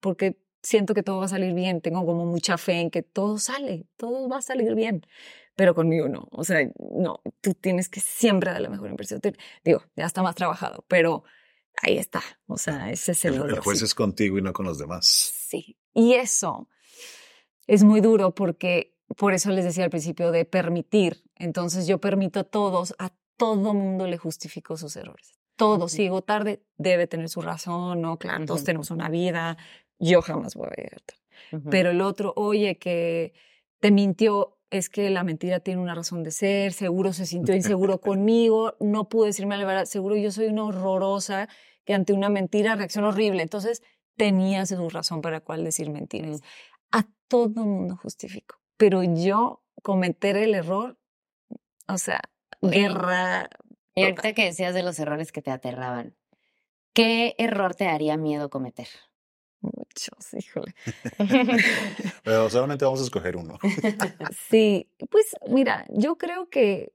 [0.00, 3.38] porque siento que todo va a salir bien, tengo como mucha fe en que todo
[3.38, 5.06] sale, todo va a salir bien,
[5.56, 9.20] pero conmigo no, o sea, no, tú tienes que siempre dar la mejor impresión,
[9.64, 11.24] digo, ya está más trabajado, pero
[11.82, 13.34] ahí está, o sea, ese es el...
[13.34, 15.06] El, el juez es contigo y no con los demás.
[15.06, 16.68] Sí, y eso
[17.66, 21.22] es muy duro porque por eso les decía al principio de permitir.
[21.36, 25.32] Entonces yo permito a todos, a todo mundo le justifico sus errores.
[25.56, 28.18] Todo, si llego tarde, debe tener su razón, ¿no?
[28.18, 29.56] Claro, todos tenemos una vida,
[30.00, 31.22] yo jamás voy a llegar tarde.
[31.70, 33.32] Pero el otro, oye, que
[33.78, 38.00] te mintió, es que la mentira tiene una razón de ser, seguro se sintió inseguro
[38.00, 41.48] conmigo, no pude decirme la verdad, seguro yo soy una horrorosa
[41.84, 43.42] que ante una mentira reacciona horrible.
[43.42, 43.82] Entonces
[44.16, 46.40] tenía su razón para cual decir mentiras.
[46.90, 50.98] A todo mundo justifico pero yo cometer el error,
[51.88, 52.20] o sea,
[52.60, 53.48] guerra.
[53.94, 56.16] Y ahorita que decías de los errores que te aterraban,
[56.94, 58.86] ¿Qué error te daría miedo cometer?
[59.60, 60.74] Muchos, híjole.
[62.22, 63.58] Pero solamente vamos a escoger uno.
[64.48, 66.92] Sí, pues mira, yo creo que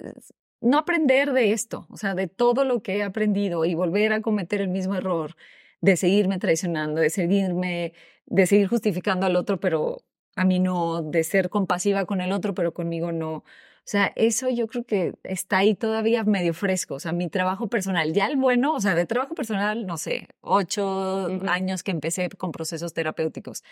[0.00, 0.12] eh,
[0.60, 4.20] no aprender de esto, o sea, de todo lo que he aprendido y volver a
[4.20, 5.36] cometer el mismo error,
[5.80, 7.92] de seguirme traicionando, de seguirme,
[8.26, 10.02] de seguir justificando al otro, pero
[10.36, 13.44] a mí no, de ser compasiva con el otro, pero conmigo no.
[13.86, 16.96] O sea, eso yo creo que está ahí todavía medio fresco.
[16.96, 20.28] O sea, mi trabajo personal, ya el bueno, o sea, de trabajo personal, no sé,
[20.40, 23.62] ocho años que empecé con procesos terapéuticos.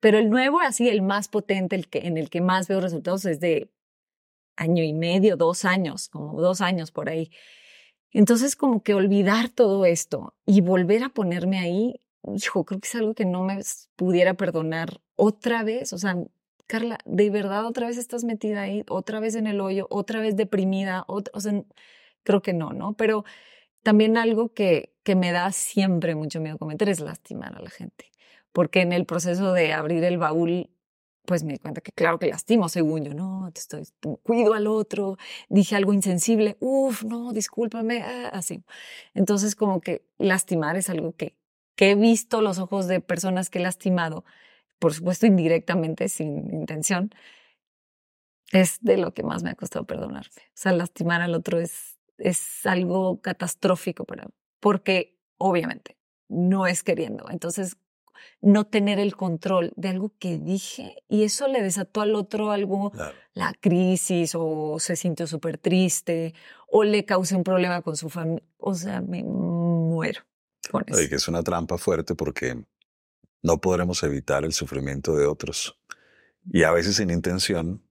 [0.00, 3.24] Pero el nuevo, así, el más potente, el que, en el que más veo resultados
[3.24, 3.70] es de
[4.56, 7.30] año y medio, dos años, como dos años por ahí.
[8.12, 12.00] Entonces, como que olvidar todo esto y volver a ponerme ahí,
[12.34, 13.60] hijo, creo que es algo que no me
[13.96, 15.92] pudiera perdonar otra vez.
[15.92, 16.16] O sea,
[16.66, 20.36] Carla, de verdad otra vez estás metida ahí, otra vez en el hoyo, otra vez
[20.36, 21.62] deprimida, ot- o sea,
[22.22, 22.94] creo que no, ¿no?
[22.94, 23.24] Pero
[23.82, 28.06] también algo que, que me da siempre mucho miedo cometer es lastimar a la gente.
[28.52, 30.70] Porque en el proceso de abrir el baúl,
[31.24, 33.84] pues me di cuenta que claro que lastimo, según yo, no, te estoy,
[34.22, 35.16] cuido al otro,
[35.48, 38.62] dije algo insensible, uff, no, discúlpame, ah, así.
[39.14, 41.36] Entonces, como que lastimar es algo que,
[41.76, 44.24] que he visto los ojos de personas que he lastimado,
[44.78, 47.10] por supuesto indirectamente, sin intención,
[48.52, 50.30] es de lo que más me ha costado perdonarme.
[50.36, 55.96] O sea, lastimar al otro es, es algo catastrófico para mí, porque obviamente
[56.28, 57.26] no es queriendo.
[57.30, 57.76] Entonces,
[58.40, 62.90] no tener el control de algo que dije y eso le desató al otro algo
[62.92, 63.14] Claro.
[63.34, 66.34] la crisis o se sintió súper triste
[66.68, 68.44] o le causé un problema con su familia.
[68.58, 70.22] O sea, me muero
[70.70, 70.98] con eso.
[70.98, 72.64] Oye, que es una trampa fuerte porque
[73.42, 75.78] no podremos evitar el sufrimiento de otros.
[76.52, 77.82] Y a veces sin intención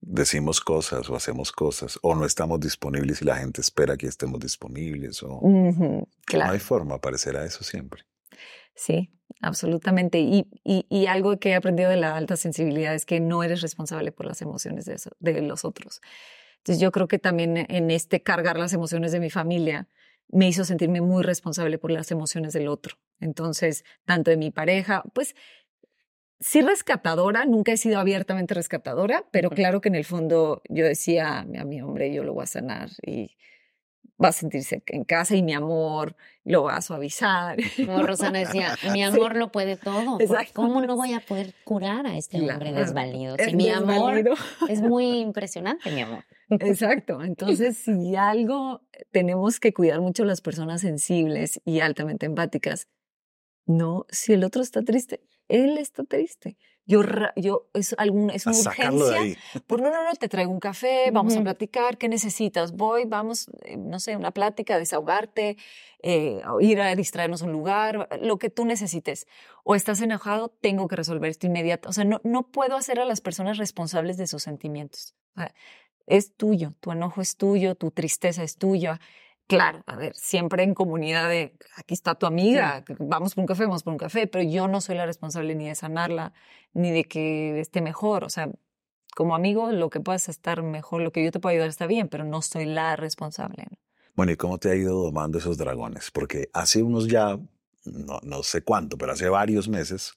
[0.00, 4.38] decimos cosas o hacemos cosas o no estamos disponibles y la gente espera que estemos
[4.40, 6.52] disponibles o Ujú, no claro.
[6.52, 8.02] hay forma, parecerá eso siempre.
[8.74, 9.10] Sí,
[9.42, 10.20] absolutamente.
[10.20, 13.60] Y, y, y algo que he aprendido de la alta sensibilidad es que no eres
[13.60, 16.00] responsable por las emociones de, eso- de los otros.
[16.58, 19.88] Entonces yo creo que también en este cargar las emociones de mi familia
[20.28, 22.96] me hizo sentirme muy responsable por las emociones del otro.
[23.20, 25.34] Entonces, tanto de mi pareja, pues
[26.40, 31.40] sí rescatadora, nunca he sido abiertamente rescatadora, pero claro que en el fondo yo decía
[31.40, 33.36] a mi hombre, yo lo voy a sanar y
[34.22, 37.56] va a sentirse en casa y mi amor lo va a suavizar.
[37.76, 39.02] Como Rosana decía, mi Sí.
[39.02, 40.12] amor lo puede todo.
[40.12, 40.52] ¿por- Exacto.
[40.54, 43.36] ¿Cómo no voy a poder curar a este hombre desvalido?
[43.36, 44.34] Si Es mi amor desvalido.
[44.68, 46.24] es muy impresionante, mi amor.
[46.50, 47.22] Exacto.
[47.22, 52.88] Entonces, si algo tenemos que cuidar mucho las personas sensibles y altamente empáticas,
[53.66, 56.56] no, si el otro está triste, él está triste.
[56.88, 57.02] Yo,
[57.36, 59.20] yo es algún, es A una de urgencia.
[59.20, 59.36] ahí.
[59.68, 61.44] Pues no, no, no, te traigo un café, vamos a Ujú.
[61.44, 62.72] platicar, ¿qué necesitas?
[62.72, 65.58] Voy, vamos, eh, no sé, una plática, desahogarte,
[66.02, 69.26] eh, o ir a distraernos a un lugar, lo que tú necesites.
[69.64, 71.90] O estás enojado, tengo que resolver esto inmediato.
[71.90, 75.14] O sea, no, no puedo hacer a las personas responsables de sus sentimientos.
[75.36, 75.54] O sea,
[76.06, 78.98] es tuyo, tu enojo es tuyo, tu tristeza es tuya.
[79.48, 83.64] Claro, a ver, siempre en comunidad de aquí está tu amiga, vamos por un café,
[83.64, 86.34] vamos por un café, pero yo no soy la responsable ni de sanarla,
[86.74, 88.24] ni de que esté mejor.
[88.24, 88.50] O sea,
[89.16, 92.08] como amigo, lo que puedas estar mejor, lo que yo te puedo ayudar está bien,
[92.08, 93.64] pero no soy la responsable.
[93.70, 93.78] ¿no?
[94.14, 96.10] Bueno, ¿y cómo te ha ido domando esos dragones?
[96.10, 97.38] Porque hace unos ya,
[97.86, 100.12] no, no sé cuánto, pero hace varios meses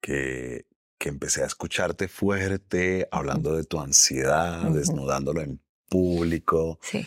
[0.00, 7.04] que, que empecé a escucharte fuerte, hablando de tu ansiedad, desnudándolo en público, Sí.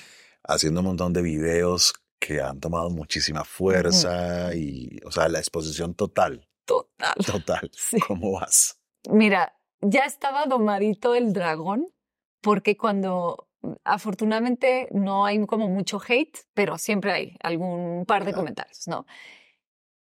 [0.48, 5.94] Haciendo un montón de videos que han tomado muchísima fuerza y, o sea, la exposición
[5.94, 7.14] total, Total.
[7.26, 7.72] total.
[7.78, 8.00] Sí.
[8.00, 8.80] ¿Cómo vas?
[9.10, 11.88] Mira, ya estaba domadito el dragón,
[12.42, 13.48] porque cuando
[13.84, 18.38] afortunadamente no hay como mucho hate, pero siempre hay algún par de Claro.
[18.44, 19.06] comentarios, ¿no?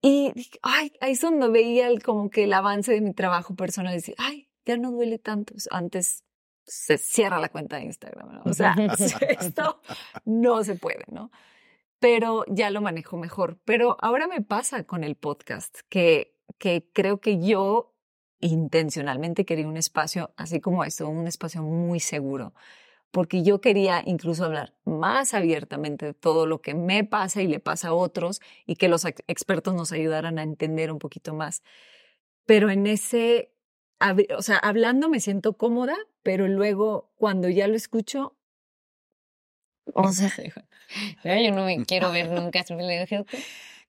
[0.02, 3.56] Y dije, ay, ahí es donde veía el- como que el avance de mi trabajo
[3.56, 3.94] personal.
[3.94, 5.54] Decía, ay, ya no duele tanto.
[5.72, 6.24] Antes
[6.68, 8.42] se cierra la cuenta de Instagram, ¿no?
[8.46, 8.76] O sea,
[9.40, 9.82] esto
[10.26, 11.32] no se puede, ¿no?
[12.00, 13.58] Pero ya lo manejo mejor.
[13.66, 17.96] Pero ahora me pasa con el podcast, que, que creo que yo
[18.40, 22.54] intencionalmente quería un espacio así como esto, un espacio muy seguro,
[23.10, 27.60] porque yo quería incluso hablar más abiertamente de todo lo que me pasa y le
[27.60, 31.64] pasa a otros y que los ex- expertos nos ayudaran a entender un poquito más.
[32.46, 33.54] Pero en ese,
[34.38, 38.38] o sea, hablando me siento cómoda, pero luego cuando ya lo escucho,
[39.94, 40.30] O sea,
[41.24, 42.64] yo no me quiero ver nunca.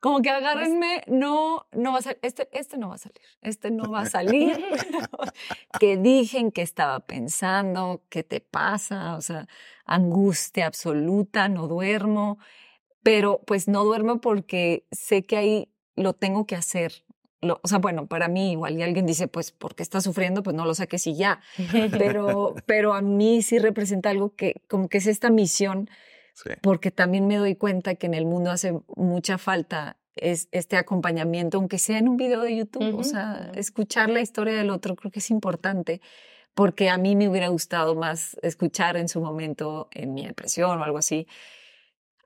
[0.00, 3.70] como que agárrenme, no, no va a salir, este, este no va a salir, este
[3.70, 4.56] no va a salir.
[5.80, 9.48] que dije, que estaba pensando, qué te pasa, o sea,
[9.84, 12.38] angustia absoluta, no duermo.
[13.02, 17.04] pero pues no duermo porque sé que ahí lo tengo que hacer.
[17.40, 20.42] O sea, bueno, para mí igual y alguien dice, pues, ¿por qué está sufriendo?
[20.42, 21.40] Pues no lo saques y ya.
[21.92, 25.88] Pero, pero a mí sí representa algo que como que es esta misión,
[26.34, 26.50] Sí.
[26.62, 31.58] porque también me doy cuenta que en el mundo hace mucha falta es este acompañamiento,
[31.58, 35.10] aunque sea en un video de YouTube, o sea, escuchar la historia del otro creo
[35.10, 36.00] que es importante,
[36.54, 40.84] porque a mí me hubiera gustado más escuchar en su momento, en mi depresión o
[40.84, 41.26] algo así,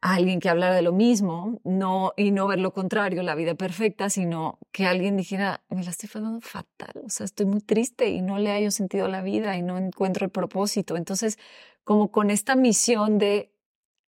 [0.03, 3.55] a alguien que hablara de lo mismo, no, y no ver lo contrario, la vida
[3.55, 8.09] perfecta, sino que alguien dijera, me la estoy pasando fatal, o sea, estoy muy triste
[8.11, 10.97] y no le hallo sentido a la vida y no encuentro el propósito.
[10.97, 11.39] Entonces,
[11.85, 13.53] como con esta misión de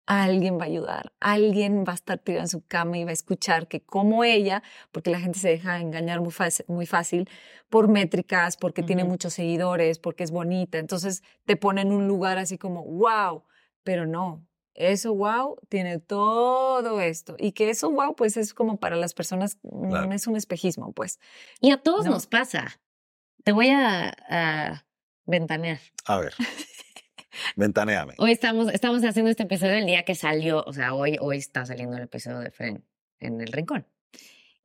[0.06, 3.14] alguien va a ayudar, alguien va a estar tirado en su cama y va a
[3.14, 4.64] escuchar que como ella,
[4.94, 7.30] porque la gente se deja engañar muy fácil, muy fácil
[7.70, 12.38] por métricas, porque tiene muchos seguidores, porque es bonita, entonces te pone en un lugar
[12.38, 13.44] así como, wow,
[13.84, 18.96] pero no, eso wow tiene todo esto y que eso wow pues es como para
[18.96, 20.12] las personas, mm, Claro.
[20.14, 21.20] es un espejismo pues.
[21.60, 22.12] Y a todos No.
[22.12, 22.80] nos pasa.
[23.44, 24.86] Te voy a, a
[25.26, 25.80] ventanear.
[26.06, 26.34] A ver.
[27.56, 28.14] Ventaneame.
[28.18, 31.66] Hoy estamos, estamos haciendo este episodio el día que salió, o sea, hoy, hoy está
[31.66, 32.86] saliendo el episodio de Fren
[33.20, 33.88] en el rincón.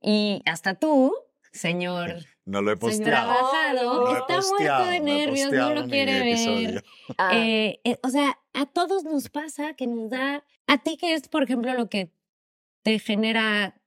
[0.01, 1.13] Y hasta tú,
[1.51, 3.03] señor, No lo he posteado.
[3.11, 6.83] trabajado, No he está posteado, muerto de nervios, no lo quiere ver.
[7.33, 11.27] Eh, eh, o sea, a todos nos pasa que nos da, a ti que es,
[11.27, 12.11] por ejemplo, lo que
[12.83, 13.81] te genera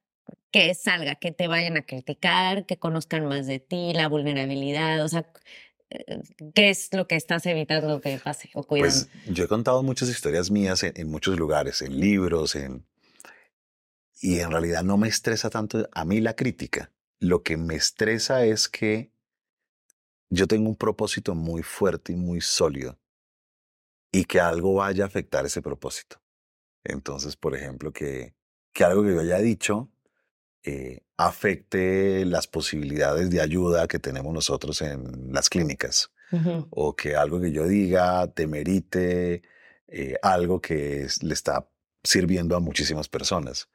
[0.51, 5.09] que salga, que te vayan a criticar, que conozcan más de ti, la vulnerabilidad, o
[5.09, 5.25] sea,
[5.91, 6.21] eh,
[6.55, 8.93] ¿qué es lo que estás evitando que pase o cuidando?
[8.95, 12.85] Pues yo he contado muchas historias mías en, en muchos lugares, en libros, en...
[14.23, 16.91] Y en realidad no me estresa tanto a mí la crítica.
[17.21, 19.13] Lo que me estresa es que
[20.31, 22.99] yo tengo un propósito muy fuerte y muy sólido
[24.13, 26.21] y que algo vaya a afectar ese propósito.
[26.85, 28.35] Entonces, por ejemplo, que,
[28.73, 29.91] que algo que yo haya dicho
[30.63, 36.13] eh, afecte las posibilidades de ayuda que tenemos nosotros en las clínicas
[36.71, 39.43] o que algo que yo diga demerite
[39.89, 41.69] eh, algo que es- le está
[42.05, 43.69] sirviendo a muchísimas personas.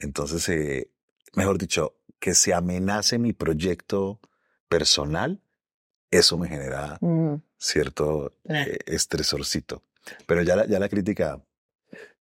[0.00, 0.90] Entonces, eh,
[1.34, 4.20] mejor dicho, que se amenace mi proyecto
[4.68, 5.40] personal,
[6.10, 7.36] eso me genera Mm.
[7.56, 9.82] cierto eh, estresorcito.
[10.26, 11.42] Pero ya la, ya la crítica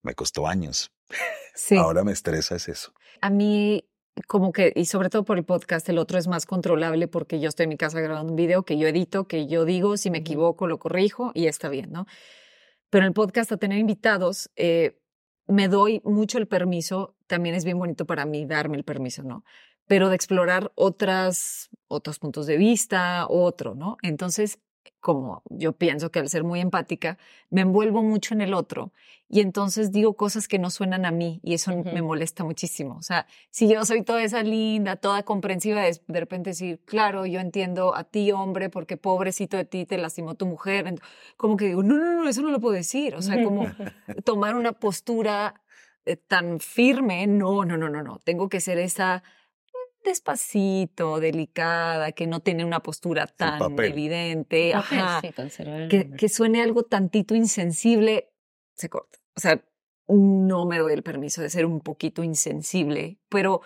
[0.02, 0.92] me costó años.
[1.54, 1.76] Sí.
[1.76, 2.92] Ahora me estresa es eso.
[3.20, 3.84] A mí,
[4.26, 7.48] como que, y sobre todo por el podcast, el otro es más controlable porque yo
[7.48, 10.18] estoy en mi casa grabando un video que yo edito, que yo digo, si me
[10.18, 12.06] equivoco, lo corrijo y está bien, ¿no?
[12.90, 14.98] Pero en el podcast, a tener invitados, eh,
[15.46, 19.44] me doy mucho el permiso, también es bien bonito para mí darme el permiso, ¿no?
[19.86, 23.96] Pero de explorar otras, otros puntos de vista, otro, ¿no?
[24.02, 24.58] Entonces,
[25.00, 27.18] como yo pienso que al ser muy empática,
[27.50, 28.92] me envuelvo mucho en el otro
[29.28, 31.90] y entonces digo cosas que no suenan a mí y eso Ujú.
[31.92, 32.96] me molesta muchísimo.
[32.96, 37.26] O sea, si yo soy toda esa linda, toda comprensiva, es de repente decir, claro,
[37.26, 40.86] yo entiendo a ti, hombre, porque pobrecito de ti te lastimó tu mujer.
[40.86, 41.02] Ent-
[41.36, 43.14] Como que digo, no, no, no, eso no lo puedo decir.
[43.16, 43.64] O sea, como
[44.24, 45.54] tomar una postura
[46.06, 48.18] eh, tan firme, no, no, no, no, no.
[48.24, 49.22] Tengo que ser esa
[50.04, 53.92] despacito, delicada, que no tiene una postura tan papel.
[53.92, 54.72] evidente.
[54.72, 55.28] Papel, Ajá sí,
[55.88, 58.32] que, que suene algo tantito insensible,
[58.74, 59.18] se corta.
[59.36, 59.64] O sea,
[60.08, 63.62] no me doy el permiso de ser un poquito insensible, pero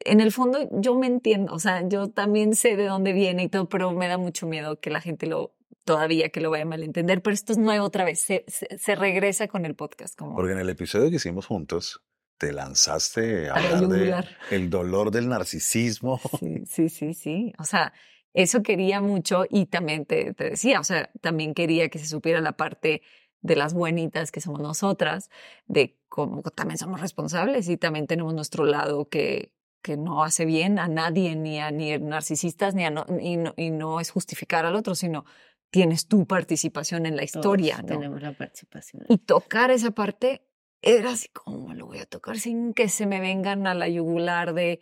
[0.00, 3.48] en el fondo yo me entiendo, o sea, yo también sé de dónde viene y
[3.48, 5.54] todo, pero me da mucho miedo que la gente lo,
[5.84, 8.94] todavía que lo vaya a malentender, pero esto es nuevo otra vez, se, se, se
[8.94, 10.16] regresa con el podcast.
[10.16, 12.02] Como, Porque en el episodio que hicimos juntos,
[12.38, 14.28] te lanzaste a A la hablar de yugular.
[14.50, 16.20] el dolor del narcisismo.
[16.40, 17.52] Sí, sí, sí, sí.
[17.58, 17.92] O sea,
[18.32, 22.40] eso quería mucho y también te, te decía, o sea, también quería que se supiera
[22.40, 23.02] la parte
[23.40, 25.30] de las buenitas que somos nosotras,
[25.66, 30.78] de cómo también somos responsables y también tenemos nuestro lado que, que no hace bien
[30.78, 34.66] a nadie, ni a ni narcisistas, ni a no, y, no, y no es justificar
[34.66, 35.24] al otro, sino
[35.70, 37.86] tienes tu participación en la Todos historia, ¿no?
[37.86, 39.04] Tenemos la participación.
[39.08, 40.47] Y tocar esa parte
[40.82, 44.54] era así como lo voy a tocar sin que se me vengan a la yugular
[44.54, 44.80] de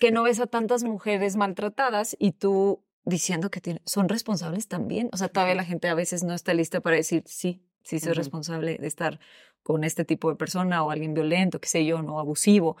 [0.00, 5.08] que no ves a tantas mujeres maltratadas y tú diciendo que tiene- son responsables también.
[5.12, 8.12] O sea, todavía la gente a veces no está lista para decir, sí, sí soy
[8.12, 9.20] responsable de estar
[9.62, 12.76] con este tipo de persona o alguien violento, qué sé yo, no abusivo.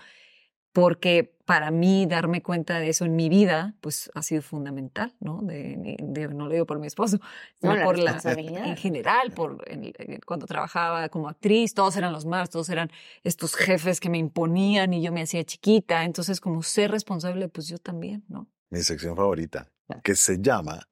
[0.76, 5.40] Porque para mí darme cuenta de eso en mi vida, pues ha sido fundamental, ¿no?
[5.40, 7.24] De, de- no lo digo por mi esposo, No,
[7.62, 8.66] sino la por la, responsabilidad.
[8.66, 12.90] en general, por en- en- cuando trabajaba como actriz, todos eran los más, todos eran
[13.24, 16.04] estos jefes que me imponían y yo me hacía chiquita.
[16.04, 18.46] Entonces, como ser responsable, pues yo también, ¿no?
[18.68, 20.02] Mi sección favorita, Claro.
[20.04, 20.86] que se llama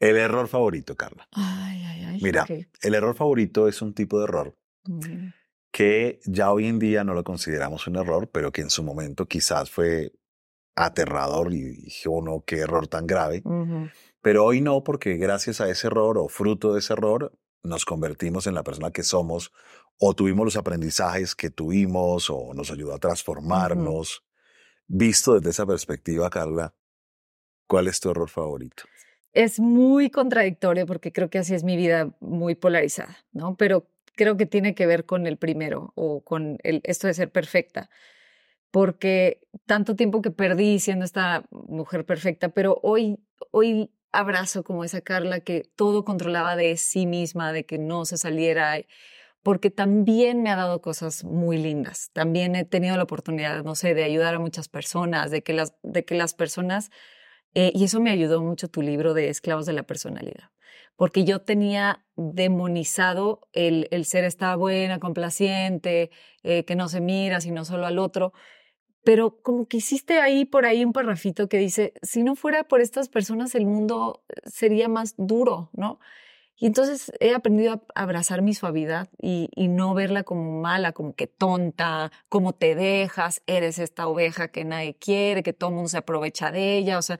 [0.00, 1.28] El error favorito, Carla.
[1.30, 2.20] Ay, ay, ay.
[2.22, 2.44] Mira,
[2.82, 5.28] el error favorito es un tipo de error Mm,
[5.70, 9.26] que ya hoy en día no lo consideramos un error, pero que en su momento
[9.26, 10.12] quizás fue
[10.74, 13.42] aterrador y dije, oh no, qué error tan grave.
[14.22, 18.46] Pero hoy no, porque gracias a ese error o fruto de ese error nos convertimos
[18.46, 19.52] en la persona que somos
[19.98, 24.24] o tuvimos los aprendizajes que tuvimos o nos ayudó a transformarnos.
[24.86, 26.74] Visto desde esa perspectiva, Carla,
[27.68, 28.84] ¿cuál es tu error favorito?
[29.32, 33.54] Es muy contradictorio porque creo que así es mi vida muy polarizada, ¿no?
[33.56, 33.86] Pero
[34.16, 37.90] creo que tiene que ver con el primero o con el, esto de ser perfecta.
[38.70, 43.18] Porque tanto tiempo que perdí siendo esta mujer perfecta, pero hoy,
[43.50, 48.16] hoy abrazo como esa Carla que todo controlaba de sí misma, de que no se
[48.16, 48.76] saliera,
[49.42, 52.10] porque también me ha dado cosas muy lindas.
[52.12, 55.74] También he tenido la oportunidad, no sé, de ayudar a muchas personas, de que las,
[55.82, 56.90] de que las personas,
[57.54, 60.50] eh, y eso me ayudó mucho tu libro de Esclavos de la Personalidad
[61.00, 66.10] porque yo tenía demonizado el, el ser esta buena, complaciente,
[66.42, 68.34] eh, que no se mira, sino solo al otro.
[69.02, 72.82] Pero como que hiciste ahí por ahí un parrafito que dice, si no fuera por
[72.82, 76.00] estas personas, el mundo eh, sería más duro, ¿no?
[76.54, 81.14] Y entonces he aprendido a abrazar mi suavidad y, y, no verla como mala, como
[81.14, 85.96] que tonta, como te dejas, eres esta oveja que nadie quiere, que todo mundo se
[85.96, 86.98] aprovecha de ella.
[86.98, 87.18] O sea,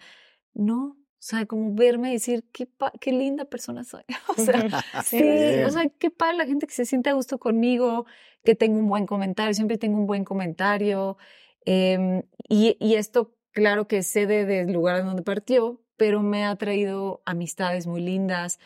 [0.53, 2.67] no, o sea, como verme y decir, qué,
[2.99, 4.05] qué linda persona soy.
[4.29, 5.23] O sea, sí,
[5.67, 8.07] o sea, qué padre la gente que se siente a gusto conmigo,
[8.43, 11.19] que tengo un buen comentario, siempre tengo un buen comentario.
[11.67, 17.21] Eh, y, y, esto, claro que cede del lugar donde partió, pero me ha traído
[17.27, 18.59] amistades muy lindas,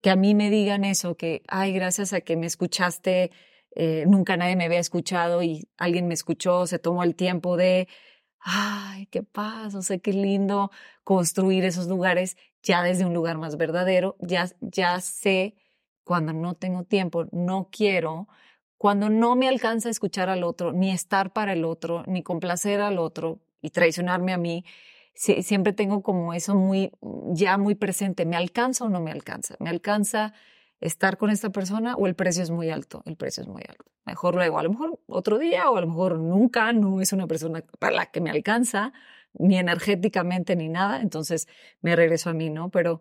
[0.00, 3.32] que a mí me digan eso, que, ay, gracias a que me escuchaste,
[3.74, 7.88] eh, nunca nadie me había escuchado y alguien me escuchó, se tomó el tiempo de
[8.48, 10.70] ay, qué paz, o sea, qué lindo
[11.02, 15.56] construir esos lugares ya desde un lugar más verdadero, ya, ya sé
[16.04, 18.28] cuando no tengo tiempo, no quiero,
[18.78, 22.80] cuando no me alcanza a escuchar al otro, ni estar para el otro, ni complacer
[22.80, 24.64] al otro y traicionarme a mí,
[25.14, 26.92] siempre tengo como eso muy,
[27.32, 29.56] ya muy presente, ¿me alcanza o no me alcanza?
[29.58, 30.34] ¿Me alcanza
[30.80, 33.02] estar con esta persona o el precio es muy alto?
[33.06, 33.84] El precio es muy alto.
[34.04, 37.26] Mejor luego, a lo mejor otro día o a lo mejor nunca, no es una
[37.26, 38.92] persona para la que me alcanza,
[39.34, 41.48] ni energéticamente ni nada, entonces
[41.80, 42.70] me regreso a mí, ¿no?
[42.70, 43.00] Pero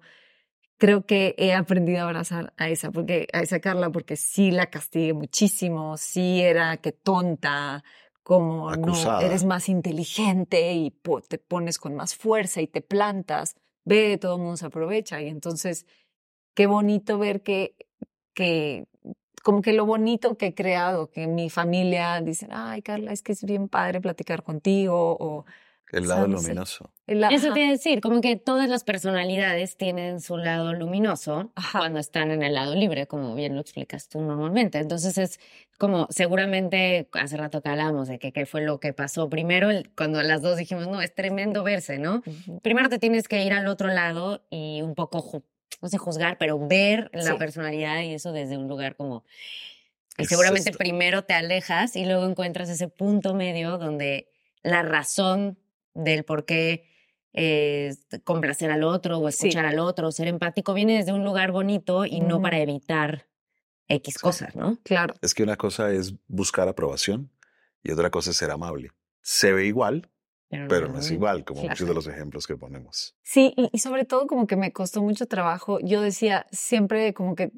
[0.78, 4.70] creo que he aprendido a abrazar a esa, porque, a esa Carla, porque sí la
[4.70, 7.84] castigué muchísimo, sí era que tonta,
[8.24, 10.92] como no, eres más inteligente y
[11.30, 15.28] te pones con más fuerza y te plantas, ve, todo el mundo se aprovecha y
[15.28, 15.86] entonces
[16.56, 17.76] qué bonito ver que,
[18.34, 18.88] que
[19.44, 23.34] como que lo bonito que he creado, que mi familia dicen, ay Carla, es que
[23.34, 25.46] es bien padre platicar contigo o...
[25.92, 26.90] El lado luminoso.
[27.06, 32.42] Eso quiere decir, como que todas las personalidades tienen su lado luminoso cuando están en
[32.42, 34.80] el lado libre, como bien lo explicas tú normalmente.
[34.80, 35.40] Entonces es
[35.78, 39.30] como, seguramente, hace rato que hablamos de que qué fue lo que pasó.
[39.30, 42.24] Primero, cuando las dos dijimos, no, es tremendo verse, ¿no?
[42.64, 45.44] Primero te tienes que ir al otro lado y un poco
[45.82, 49.24] no sé juzgar, pero ver la personalidad y eso desde un lugar como...
[50.18, 54.30] Y seguramente primero te alejas y luego encuentras ese punto medio donde
[54.64, 55.60] la razón
[55.94, 56.88] del por qué
[57.34, 57.94] eh,
[58.24, 62.22] complacer al otro o escuchar al otro, ser empático, viene desde un lugar bonito y
[62.22, 63.28] no para evitar
[63.90, 64.78] X cosas, ¿no?
[64.84, 65.14] Claro.
[65.22, 67.30] Es que una cosa es buscar aprobación
[67.84, 68.92] y otra cosa es ser amable.
[69.22, 70.10] Se ve igual,
[70.50, 73.16] pero, no, es igual, como muchos de los ejemplos que ponemos.
[73.24, 75.80] Sí, y, sobre todo como que me costó mucho trabajo.
[75.82, 77.52] Yo decía, siempre como que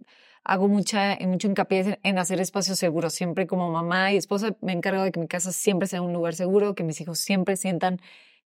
[0.43, 3.13] hago mucha, mucho hincapié en hacer espacios seguros.
[3.13, 6.35] Siempre como mamá y esposa me encargo de que mi casa siempre sea un lugar
[6.35, 7.99] seguro, que mis hijos siempre sientan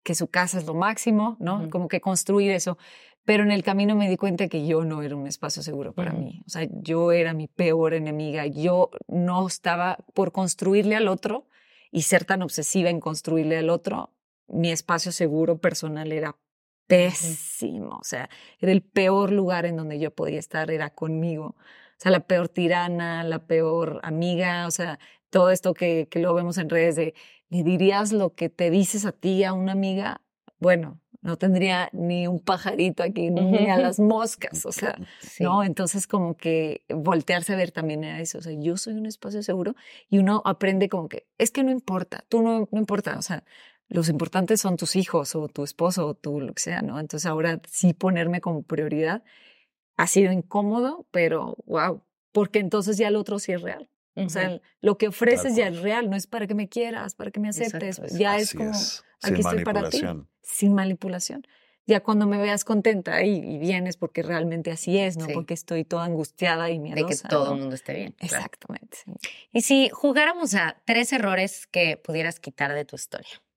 [0.03, 1.69] que su casa es lo máximo, ¿no?
[1.69, 2.79] Como que construir eso.
[3.27, 6.13] Pero en el camino me di cuenta que yo no era un espacio seguro para
[6.13, 6.43] mí.
[6.47, 8.47] O sea, yo era mi peor enemiga.
[8.47, 11.47] Yo no estaba por construirle al otro
[11.93, 14.15] y ser tan obsesiva en construirle al otro
[14.51, 16.37] mi espacio seguro personal era
[16.87, 18.29] pésimo, o sea,
[18.59, 21.55] era el peor lugar en donde yo podía estar, era conmigo.
[21.57, 24.99] O sea, la peor tirana, la peor amiga, o sea,
[25.31, 27.15] todo esto que, que luego vemos en redes de,
[27.49, 30.23] ¿le dirías lo que te dices a ti, a una amiga?
[30.59, 34.97] Bueno, no tendría ni un pajarito aquí, ni a las moscas, o sea,
[35.41, 35.63] ¿no?
[35.63, 39.43] Entonces como que voltearse a ver también a eso, o sea, yo soy un espacio
[39.43, 39.75] seguro
[40.09, 43.45] y uno aprende como que, es que no importa, tú no, no importa, o sea,
[43.91, 46.99] los importantes son tus hijos o tu esposo o tú, lo que sea, ¿no?
[46.99, 49.23] Entonces ahora sí ponerme como prioridad
[49.97, 53.89] ha sido incómodo, pero wow, porque entonces ya el otro sí es real.
[54.17, 57.31] O sea, lo que ofreces ya es real, no es para que me quieras, para
[57.31, 58.71] que me aceptes, ya es como,
[59.23, 60.03] aquí estoy para ti,
[60.43, 61.47] sin manipulación.
[61.87, 65.33] Ya cuando me veas contenta y, y vienes porque realmente así es, no Sí.
[65.33, 67.23] porque estoy toda angustiada y De miedosa.
[67.23, 67.55] que todo ¿no?
[67.55, 68.13] el mundo esté bien.
[68.13, 68.35] claro.
[68.37, 68.99] Exactamente.
[69.05, 69.13] sí.
[69.53, 73.50] Y si jugáramos a tres errores que pudieras quitar de tu historia, ¿Cuáles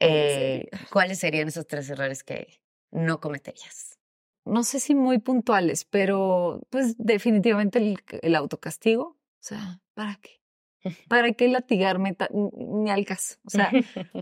[0.00, 0.68] eh?
[0.92, 3.98] ¿cuáles serían esos tres errores que no cometerías?
[4.44, 9.04] No sé si muy puntuales, pero pues definitivamente el, el autocastigo.
[9.08, 10.40] O sea, ¿para qué?
[11.08, 13.36] ¿Para qué latigarme ni al caso?
[13.44, 13.70] O sea,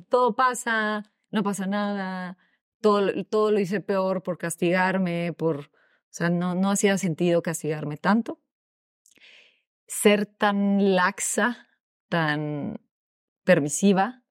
[0.09, 2.39] todo pasa, no pasa nada,
[2.81, 5.70] todo, lo- todo lo hice peor por castigarme, por, o
[6.11, 8.41] sea, no, no hacía sentido castigarme tanto.
[9.87, 11.68] Ser tan laxa,
[12.09, 12.81] tan
[13.45, 14.24] permisiva.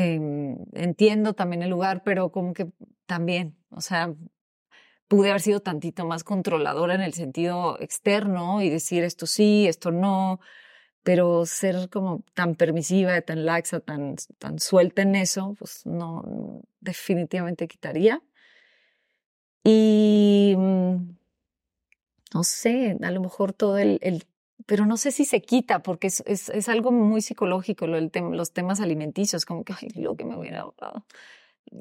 [0.00, 2.68] Em, entiendo también el lugar, pero como que
[3.06, 4.14] también, o sea,
[5.08, 9.90] pude haber sido tantito más controladora en el sentido externo y decir esto sí, esto
[9.90, 10.40] no,
[11.02, 16.22] pero ser como tan permisiva, tan laxa, tan, tan suelta en eso, pues no,
[16.80, 18.22] definitivamente quitaría.
[19.64, 20.96] Y mm,
[22.34, 24.24] no sé, a lo mejor todo el, el-
[24.66, 28.10] pero no sé si se quita, porque es, es, es algo muy psicológico, lo del
[28.12, 31.04] tem- los temas alimenticios, como que, ay, lo que me hubiera ahorrado.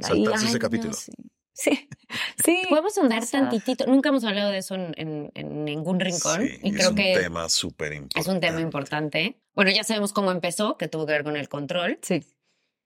[0.01, 0.93] Saltarse ese ay, no, capítulo.
[0.93, 1.11] sí,
[1.53, 1.89] sí,
[2.45, 2.61] sí.
[2.69, 3.85] Podemos andar o sea, tantitito.
[3.87, 6.41] Nunca hemos hablado de eso en, en- en ningún rincón.
[6.45, 8.19] Sí, y es creo un que tema súper importante.
[8.19, 9.39] es un tema importante.
[9.55, 11.99] Bueno, ya sabemos cómo empezó, que tuvo que ver con el control.
[12.01, 12.23] Sí.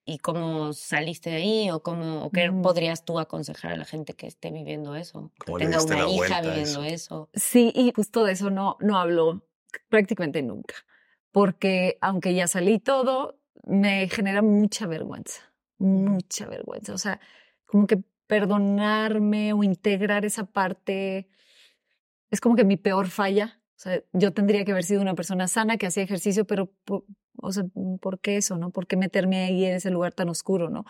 [0.06, 1.72] ¿Y cómo saliste de ahí?
[1.72, 2.62] ¿O cómo o qué Mm.
[2.62, 5.32] podrías tú aconsejar a la gente que esté viviendo eso?
[5.40, 6.84] Que ¿Cómo le tenga una hija viviendo eso?
[6.84, 7.30] eso.
[7.34, 9.46] Sí, y justo de eso no, no hablo
[9.90, 10.76] prácticamente nunca,
[11.32, 16.94] porque aunque ya salí todo, me genera mucha vergüenza, mucha vergüenza.
[16.94, 17.20] O sea,
[17.66, 21.30] como que perdonarme o integrar esa parte
[22.32, 23.60] es como que mi peor falla.
[23.76, 26.72] O sea, yo tendría que haber sido una persona sana que hacía ejercicio, pero,
[27.38, 27.64] o sea,
[28.02, 28.72] ¿por qué eso, no?
[28.72, 30.86] ¿Por qué meterme ahí en ese lugar tan oscuro, no?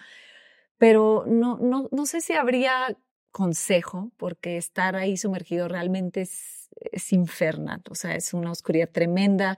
[0.77, 2.97] Pero no, no, no sé si habría
[3.33, 9.57] consejo, porque estar ahí sumergido realmente es, es infernal, o sea, es una oscuridad tremenda.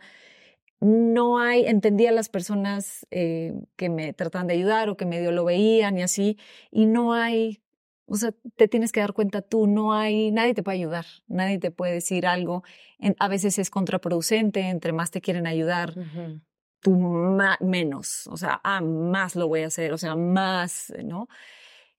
[0.79, 5.31] No hay, entendía a las personas eh, que me trataban de ayudar o que medio
[5.31, 6.37] lo veían y así,
[6.71, 7.61] y no hay,
[8.07, 11.59] o sea, te tienes que dar cuenta tú, no hay, nadie te puede ayudar, nadie
[11.59, 12.63] te puede decir algo.
[12.97, 16.39] En- a veces es contraproducente, entre más te quieren ayudar, Ujú.
[16.79, 21.27] tú ma- menos, o sea, ah, más lo voy a hacer, o sea, más, ¿no?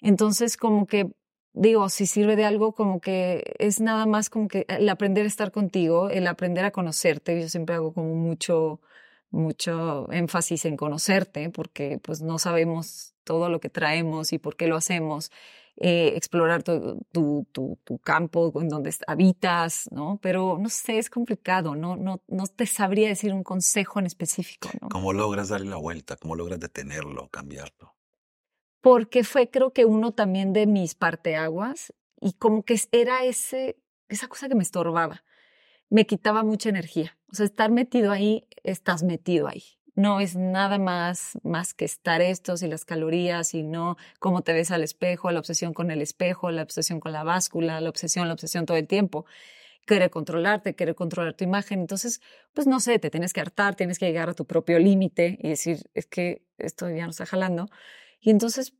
[0.01, 1.11] Entonces, como que,
[1.57, 5.29] digo, si sirve de algo, como que es nada más como que el aprender a
[5.29, 8.81] estar contigo, el aprender a conocerte, yo siempre hago como mucho,
[9.31, 14.69] mucho énfasis en conocerte, porque pues no sabemos todo lo que traemos y por qué
[14.69, 15.33] lo hacemos.
[15.79, 20.19] eh, explorar tu, tu, tu, campo en donde habitas, ¿no?
[20.23, 24.71] Pero no sé, es complicado, no, no, no te sabría decir un consejo en específico,
[24.81, 24.89] ¿no?
[24.89, 26.17] ¿Cómo logras darle la vuelta?
[26.17, 27.96] ¿Cómo logras detenerlo, cambiarlo?
[28.87, 34.29] Porque fue creo que uno también de mis parteaguas y como que era ese, esa
[34.29, 35.25] cosa que me estorbaba,
[35.91, 37.19] me quitaba mucha energía.
[37.29, 39.65] O sea, estar metido ahí, estás metido ahí.
[39.97, 44.53] No es nada más, más que estar estos y las calorías y no cómo te
[44.53, 48.29] ves al espejo, la obsesión con el espejo, la obsesión con la báscula, la obsesión,
[48.29, 49.27] la obsesión todo el tiempo.
[49.85, 51.81] Querer controlarte, querer controlar tu imagen.
[51.81, 52.21] Entonces,
[52.55, 55.49] pues no sé, te tienes que hartar, tienes que llegar a tu propio límite y
[55.49, 57.69] decir, es que esto ya no está jalando.
[58.21, 58.75] Y entonces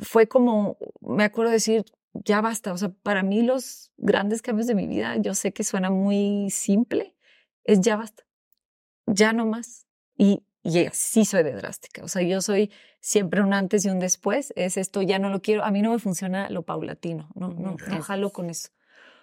[0.00, 2.72] fue como, me acuerdo decir, ya basta.
[2.72, 6.50] O sea, para mí los grandes cambios de mi vida, yo sé que suena muy
[6.50, 7.14] simple,
[7.64, 8.24] es ya basta.
[9.06, 9.86] Ya no más.
[10.16, 12.04] Y, y así soy de drástica.
[12.04, 12.70] O sea, yo soy
[13.00, 14.52] siempre un antes y un después.
[14.56, 15.64] Es esto, ya no lo quiero.
[15.64, 17.30] A mí no me funciona lo paulatino.
[17.34, 18.68] No, no, no jalo con eso.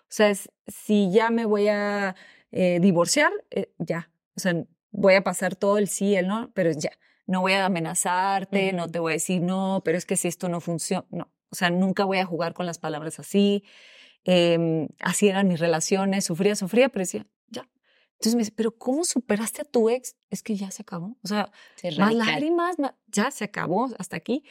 [0.03, 2.15] O sea, es, si ya me voy a
[2.51, 4.11] eh, divorciar, eh, ya.
[4.35, 4.53] O sea,
[4.91, 6.91] voy a pasar todo el sí, el no, pero ya.
[7.29, 10.49] No voy a amenazarte, no te voy a decir no, pero es que si esto
[10.49, 11.31] no funciona, no.
[11.51, 13.63] O sea, nunca voy a jugar con las palabras así.
[14.23, 17.67] Em, así eran mis relaciones, sufría, sufría, pero decía, ya.
[18.13, 20.15] Entonces me dice, pero ¿cómo superaste a tu ex?
[20.29, 21.17] Es que ya se acabó.
[21.23, 21.51] O sea,
[22.01, 24.43] más lágrimas, ma- ya se acabó hasta aquí.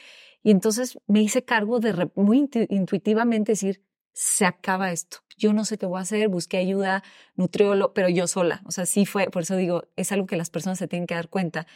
[0.42, 5.18] Y entonces me hice cargo de muy intu- intuitivamente decir, se acaba esto.
[5.36, 7.04] Yo no sé qué voy a hacer, busqué ayuda,
[7.36, 8.62] nutriólogo, pero yo sola.
[8.66, 11.14] O sea, sí fue, por eso digo, es algo que las personas se tienen que
[11.14, 11.66] dar cuenta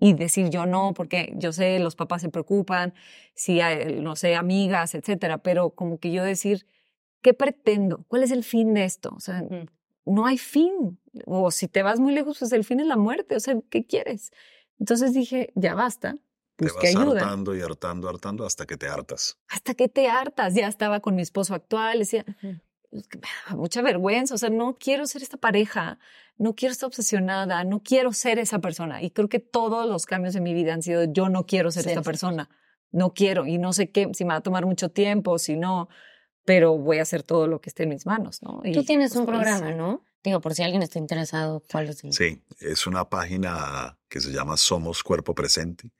[0.00, 2.94] y decir yo no, porque yo sé, los papás se preocupan,
[3.34, 6.66] si hay, no sé, amigas, etcétera, pero como que yo decir,
[7.22, 8.04] ¿qué pretendo?
[8.08, 9.10] ¿Cuál es el fin de esto?
[9.16, 9.44] O sea,
[10.06, 10.98] no hay fin.
[11.26, 13.36] O si te vas muy lejos, pues el fin es la muerte.
[13.36, 14.32] O sea, ¿qué quieres?
[14.78, 16.16] Entonces dije, ya basta,
[16.56, 17.20] Te busqué vas ayuda.
[17.22, 19.38] hartando y hartando, hartando hasta que te hartas.
[19.48, 20.54] Hasta que te hartas.
[20.54, 22.60] Ya estaba con mi esposo actual, decía, "Es que me da
[23.50, 24.34] mucha vergüenza.
[24.34, 25.98] O sea, no quiero ser esta pareja,
[26.38, 29.02] no quiero estar obsesionada, no quiero ser esa persona.
[29.02, 31.84] Y creo que todos los cambios en mi vida han sido, yo no quiero ser
[31.84, 32.48] Ser esta esa persona.
[32.92, 35.88] no quiero y no sé qué, si me va a tomar mucho tiempo, si no,
[36.44, 38.60] pero voy a hacer todo lo que esté en mis manos, ¿no?
[38.72, 40.04] Tú tienes pues, un pues, programa, ¿no?
[40.24, 42.12] Digo, por si alguien está interesado, ¿cuál es el?
[42.12, 45.92] Sí, es una página que se llama Somos Cuerpo Presente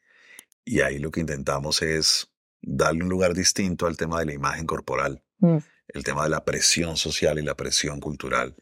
[0.65, 2.31] y ahí lo que intentamos es
[2.61, 5.57] darle un lugar distinto al tema de la imagen corporal, Mm.
[5.95, 8.55] El tema de la presión social y la presión cultural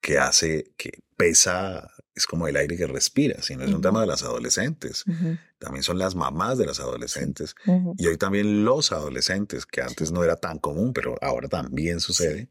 [0.00, 3.82] que hace que pesa, es como el aire que respiras, y no es un Ujú.
[3.82, 8.16] tema de las adolescentes, Ujú, también son las mamás de las adolescentes ujú, y hoy
[8.16, 12.48] también los adolescentes, que antes no era tan común, pero ahora también sucede.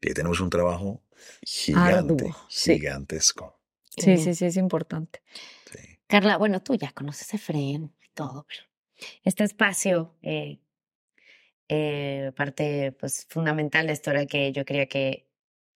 [0.00, 1.02] Y ahí tenemos un trabajo
[1.42, 2.74] gigante, Arduo, sí.
[2.78, 3.60] gigantesco.
[3.90, 5.20] Sí, sí, sí, es importante.
[5.70, 5.98] Sí.
[6.06, 8.62] Carla, bueno, tú ya conoces a Efren y todo, pero
[9.24, 10.60] este espacio, eh,
[11.72, 15.28] eh, parte pues fundamental de esto era que yo quería que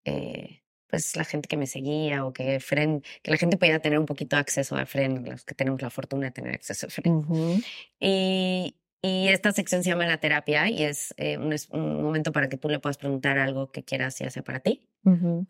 [0.04, 4.00] eh, pues la gente que me seguía o que Efren, que la gente pudiera tener
[4.00, 6.88] un poquito de acceso a Efren, los que tenemos la fortuna de tener acceso a
[6.88, 7.14] Efren.
[7.14, 7.60] Ujú.
[8.00, 12.32] Y, y esta sección se llama la terapia y es, eh, un, es un momento
[12.32, 14.88] para que tú le puedas preguntar algo que quieras, ya sea para ti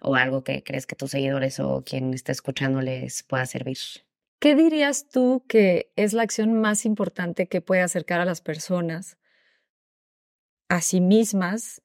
[0.03, 3.79] o algo que crees que tus seguidores o quien esté escuchando les pueda servir.
[4.41, 9.17] ¿Qué dirías tú que es la acción más importante que puede acercar a las personas
[10.69, 11.83] a sí mismas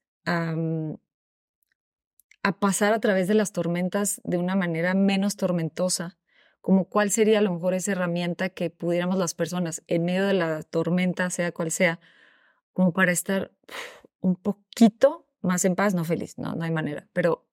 [2.43, 6.17] a pasar a través de las tormentas de una manera menos tormentosa?
[6.61, 10.33] Como cuál sería a lo mejor esa herramienta que pudiéramos las personas en medio de
[10.33, 11.99] la tormenta, sea cual sea,
[12.73, 13.51] como para estar
[14.21, 17.47] un poquito más en paz, no feliz, no, no hay manera, pero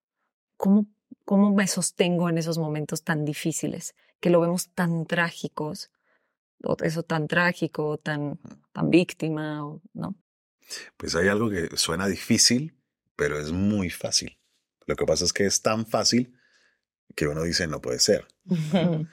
[0.57, 0.87] ¿cómo,
[1.25, 3.95] cómo me sostengo en esos momentos tan difíciles?
[4.21, 5.91] que lo vemos tan trágicos,
[6.65, 8.39] o eso tan trágico, tan,
[8.73, 10.15] tan víctima, o- ¿no?
[10.97, 12.77] Pues hay algo que suena difícil,
[13.17, 14.39] pero es muy fácil.
[14.87, 16.39] Lo que pasa es que es tan fácil
[17.15, 18.27] que uno dice no puede ser.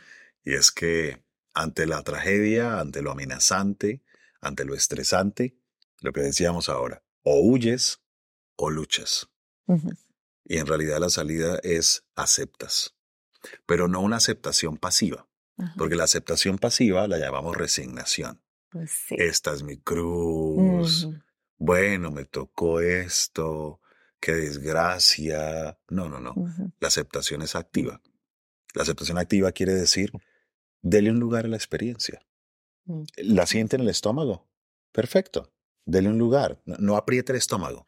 [0.46, 1.24] Y es que
[1.54, 4.04] ante la tragedia, ante lo amenazante,
[4.42, 5.58] ante lo estresante,
[6.02, 8.02] lo que decíamos ahora, o huyes
[8.58, 9.30] o luchas.
[10.44, 12.96] Y en realidad la salida es aceptas,
[13.66, 15.30] pero no una aceptación pasiva,
[15.78, 18.42] porque la aceptación pasiva la llamamos resignación.
[18.70, 19.16] Pues sí.
[19.18, 21.08] Esta es mi cruz.
[21.66, 23.80] Bueno, me tocó esto.
[24.20, 25.80] Qué desgracia.
[25.88, 26.36] No, no, no.
[26.82, 28.02] La aceptación es activa.
[28.74, 30.12] La aceptación activa quiere decir,
[30.82, 32.20] dele un lugar a la experiencia.
[32.84, 33.04] Mm.
[33.16, 34.46] ¿La siente en el estómago?
[34.92, 35.54] Perfecto.
[35.86, 36.62] Dele un lugar.
[36.66, 37.88] No, no apriete el estómago.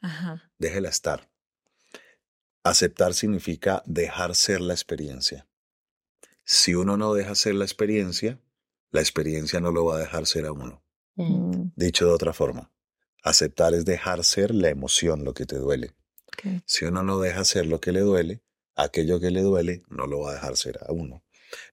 [0.57, 1.29] Déjela estar.
[2.63, 5.49] Aceptar significa dejar ser la experiencia.
[6.45, 8.39] Si uno no deja ser la experiencia,
[8.91, 10.81] la experiencia no lo va a dejar ser a uno.
[11.15, 12.71] Mm, Dicho de otra forma,
[13.25, 15.91] aceptar es dejar ser la emoción, lo que te duele.
[16.65, 18.41] Si uno no deja ser lo que le duele,
[18.75, 21.23] aquello que le duele no lo va a dejar ser a uno.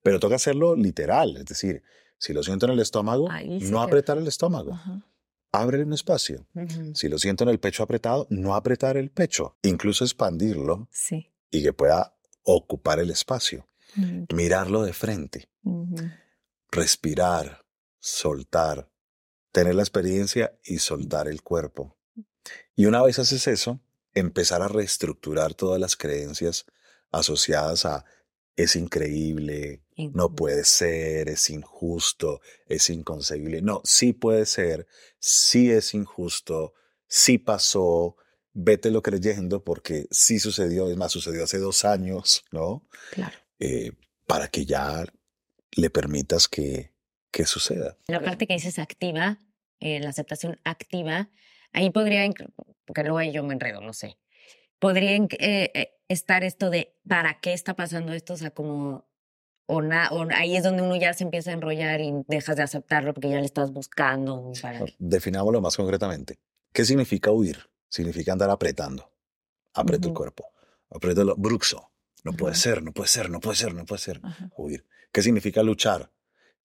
[0.02, 1.82] Pero toca hacerlo literal, es decir,
[2.18, 3.28] si lo siento en el estómago,
[3.60, 5.04] no apretar el estómago, Ajá.
[5.50, 6.46] ábrele un espacio.
[6.94, 11.32] Si lo siento en el pecho apretado, no apretar el pecho, incluso expandirlo Sí.
[11.50, 13.68] y que pueda ocupar el espacio.
[13.96, 15.50] Mm, Mirarlo de frente,
[16.70, 17.64] respirar,
[17.98, 18.88] soltar,
[19.52, 21.96] tener la experiencia y soltar el cuerpo.
[22.74, 23.80] Y una vez haces eso,
[24.14, 26.66] empezar a reestructurar todas las creencias
[27.10, 28.04] asociadas a
[28.56, 29.82] es increíble,
[30.12, 33.62] no puede ser, es injusto, es inconcebible.
[33.62, 34.86] No, sí puede ser,
[35.18, 36.74] sí es injusto,
[37.06, 38.16] sí pasó,
[38.52, 42.86] vete lo creyendo porque sí sucedió, es más, sucedió hace dos años, ¿no?
[43.12, 43.36] Claro.
[43.58, 43.92] Eh,
[44.26, 45.04] para que ya
[45.72, 46.91] le permitas que,
[47.32, 47.96] que suceda.
[48.06, 49.38] La parte que dices activa,
[49.80, 51.30] eh, la aceptación activa,
[51.72, 52.30] ahí podría,
[52.84, 54.18] porque luego ahí yo me enredo, no sé.
[54.78, 55.28] Podría eh,
[55.74, 58.34] eh, estar esto de ¿para qué está pasando esto?
[58.34, 59.08] O sea, como,
[59.66, 62.62] o, na- o ahí es donde uno ya se empieza a enrollar y dejas de
[62.64, 64.52] aceptarlo porque ya le estás buscando.
[64.60, 64.84] Para...
[64.98, 66.38] Definámoslo más concretamente.
[66.72, 67.70] ¿Qué significa huir?
[67.88, 69.12] Significa andar apretando.
[69.74, 70.18] Aprieto el Ujú.
[70.20, 70.52] cuerpo.
[70.90, 71.92] Aprieto lo bruxo.
[72.24, 72.60] No puede Ajá.
[72.60, 74.20] ser, no puede ser, no puede ser, no puede ser.
[74.22, 74.50] Ajá.
[74.56, 74.86] Huir.
[75.12, 76.10] ¿Qué significa luchar?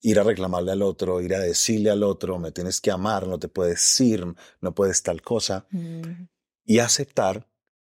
[0.01, 3.39] Ir a reclamarle al otro, ir a decirle al otro, me tienes que amar, no
[3.39, 4.25] te puedes ir,
[4.61, 5.65] no puedes tal cosa.
[5.71, 6.27] Mm,
[6.65, 7.49] Y aceptar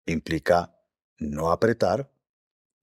[0.06, 0.74] implica
[1.18, 2.10] no apretar,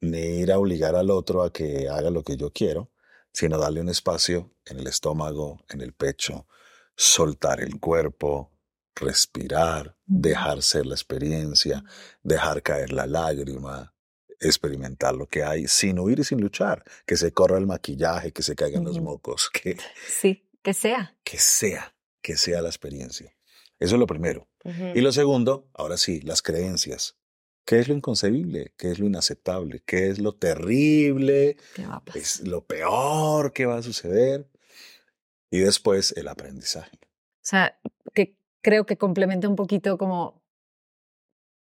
[0.01, 2.91] ni ir a obligar al otro a que haga lo que yo quiero,
[3.31, 6.47] sino darle un espacio en el estómago, en el pecho,
[6.95, 8.51] soltar el cuerpo,
[8.95, 11.83] respirar, dejar ser la experiencia,
[12.23, 13.94] dejar caer la lágrima,
[14.39, 18.43] experimentar lo que hay sin huir y sin luchar, que se corra el maquillaje, que
[18.43, 19.77] se caigan los mocos, que,
[20.07, 21.15] Sí, que sea.
[21.23, 23.35] que sea, que sea la experiencia.
[23.79, 24.47] Eso es lo primero.
[24.95, 27.15] Y lo segundo, ahora sí, las creencias.
[27.65, 28.73] ¿Qué es lo inconcebible?
[28.77, 29.83] ¿Qué es lo inaceptable?
[29.85, 31.57] ¿Qué es lo terrible?
[31.75, 32.21] ¿Qué va a pasar?
[32.21, 34.49] Es lo peor que va a suceder.
[35.51, 36.97] Y después el aprendizaje.
[37.41, 37.79] sea,
[38.13, 40.41] que creo que complementa un poquito como,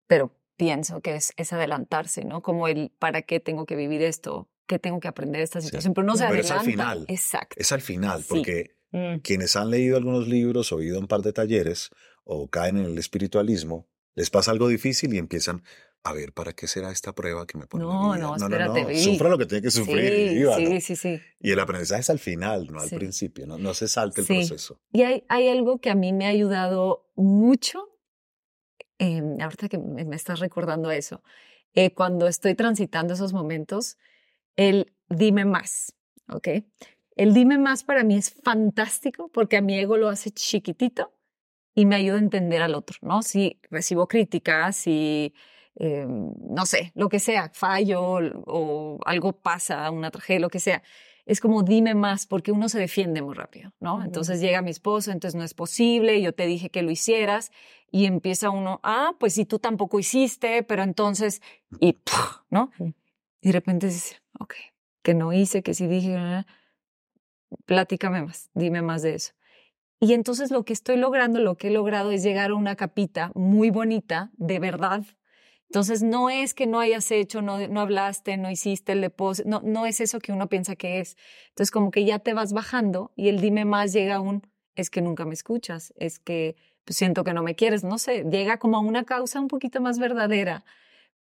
[0.07, 2.41] pero pienso que es, es adelantarse, ¿no?
[2.41, 4.49] Como el, ¿para qué tengo que vivir esto?
[4.65, 5.93] ¿Qué tengo que aprender de esta situación?
[5.93, 6.53] Pero no se Pero adelanta.
[6.55, 7.05] es al final.
[7.07, 7.55] Exacto.
[7.57, 8.27] Es al final, Sí.
[8.29, 9.17] porque Mm.
[9.19, 11.89] quienes han leído algunos libros o ido a un par de talleres
[12.23, 15.61] o caen en el espiritualismo, les pasa algo difícil y empiezan
[16.03, 17.83] a ver para qué será esta prueba que me pone.
[17.85, 18.21] mi No, vida?".
[18.27, 18.99] no, espérate, viví.
[19.03, 20.67] Sufra lo que tiene que sufrir y Sí, vívalo.
[20.69, 21.21] sí, sí, sí.
[21.39, 22.95] Y el aprendizaje es al final, no al Sí.
[22.95, 24.33] principio, no, no se salte el Sí.
[24.35, 24.79] proceso.
[24.93, 27.89] Y hay, hay algo que a mí me ha ayudado mucho,
[28.99, 31.21] eh, ahorita que me, estás recordando eso,
[31.73, 33.97] eh, cuando estoy transitando esos momentos,
[34.55, 35.95] el dime más,
[36.29, 36.47] ¿ok?
[37.15, 41.13] El dime más para mí es fantástico porque a mi ego lo hace chiquitito
[41.75, 43.21] y me ayuda a entender al otro, ¿no?
[43.21, 45.33] Si recibo críticas, si,
[45.75, 48.01] eh, no sé, lo que sea, fallo
[48.45, 50.83] o algo pasa, una tragedia, lo que sea,
[51.27, 54.01] es como dime más porque uno se defiende muy rápido, ¿no?
[54.01, 57.51] Entonces llega mi esposo, entonces no es posible, yo te dije que lo hicieras
[57.91, 61.41] y empieza uno, ah, pues si tú tampoco hiciste, pero entonces,
[61.81, 62.37] y, ¡puf!
[62.49, 62.71] ¿no?
[62.79, 64.53] Y de repente dices, ok,
[65.03, 66.47] que no hice, que sí dije, ah,
[67.65, 69.33] platícame más, dime más de eso.
[69.99, 73.33] Y entonces lo que estoy logrando, lo que he logrado es llegar a una capita
[73.35, 75.03] muy bonita, de verdad.
[75.69, 79.61] Entonces no es que no hayas hecho, no, no hablaste, no hiciste el depósito, no,
[79.63, 81.17] no es eso que uno piensa que es.
[81.49, 84.43] Entonces como que ya te vas bajando y el dime más llega a un,
[84.75, 86.55] es que nunca me escuchas, es que
[86.85, 89.81] pues, siento que no me quieres, no sé, llega como a una causa un poquito
[89.81, 90.63] más verdadera,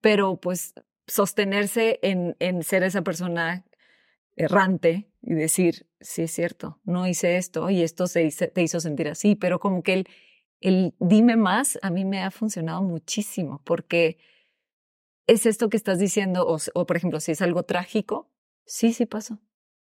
[0.00, 0.74] pero pues
[1.08, 3.64] sostenerse en, en ser esa persona
[4.36, 8.80] errante y decir, sí es cierto, no hice esto y esto se hice- te hizo
[8.80, 10.08] sentir así, pero como que el,
[10.60, 14.18] el dime más a mí me ha funcionado muchísimo porque
[15.26, 18.30] es esto que estás diciendo, o, por ejemplo, si es algo trágico,
[18.64, 19.38] sí, sí pasó,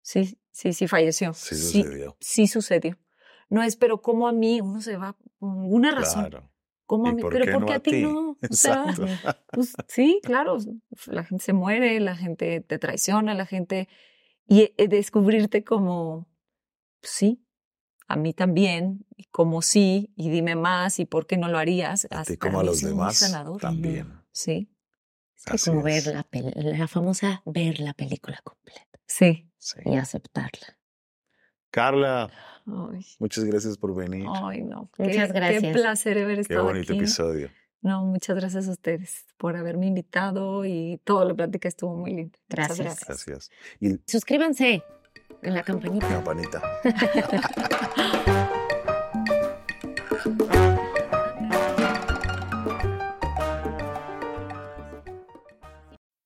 [0.02, 2.18] sí, sí, sí falleció, Sí sucedió.
[2.20, 2.98] sí sucedió.
[3.50, 6.30] No es, pero ¿cómo a mí uno se va por una razón?
[6.30, 6.52] Claro.
[6.86, 7.22] ¿Cómo a ¿Y mí?
[7.22, 8.02] por pero ¿por no qué a a ti ti?
[8.02, 8.38] no?
[8.50, 9.06] O sea, Exacto.
[9.52, 10.58] pues sí, claro,
[11.08, 13.88] la gente se muere, la gente te traiciona, la gente...
[14.50, 16.30] Y eh, descubrirte como,
[17.02, 17.46] sí,
[18.08, 22.08] a mí también, y como sí, y dime más, y por qué no lo harías.
[22.12, 23.60] A as- ti para como a los demás sanador.
[23.60, 24.22] también.
[24.32, 24.70] Sí,
[25.38, 29.50] Es que Así como ver la, pel- la famosa ver la película completa sí.
[29.58, 29.80] Sí.
[29.86, 30.78] y aceptarla.
[31.72, 32.30] Carla,
[32.66, 34.26] Ay, muchas gracias por venir.
[34.44, 34.90] ay, no.
[34.98, 35.62] Muchas qué, gracias.
[35.64, 37.00] Qué placer haber Qué estado bonito aquí.
[37.00, 37.50] episodio.
[37.82, 42.40] No, muchas gracias a ustedes por haberme invitado y toda la plática estuvo muy linda.
[42.50, 43.06] Muchas Gracias.
[43.06, 43.50] Gracias.
[43.80, 44.84] Y Suscríbanse
[45.44, 46.08] en la campanita.
[46.08, 46.62] campanita.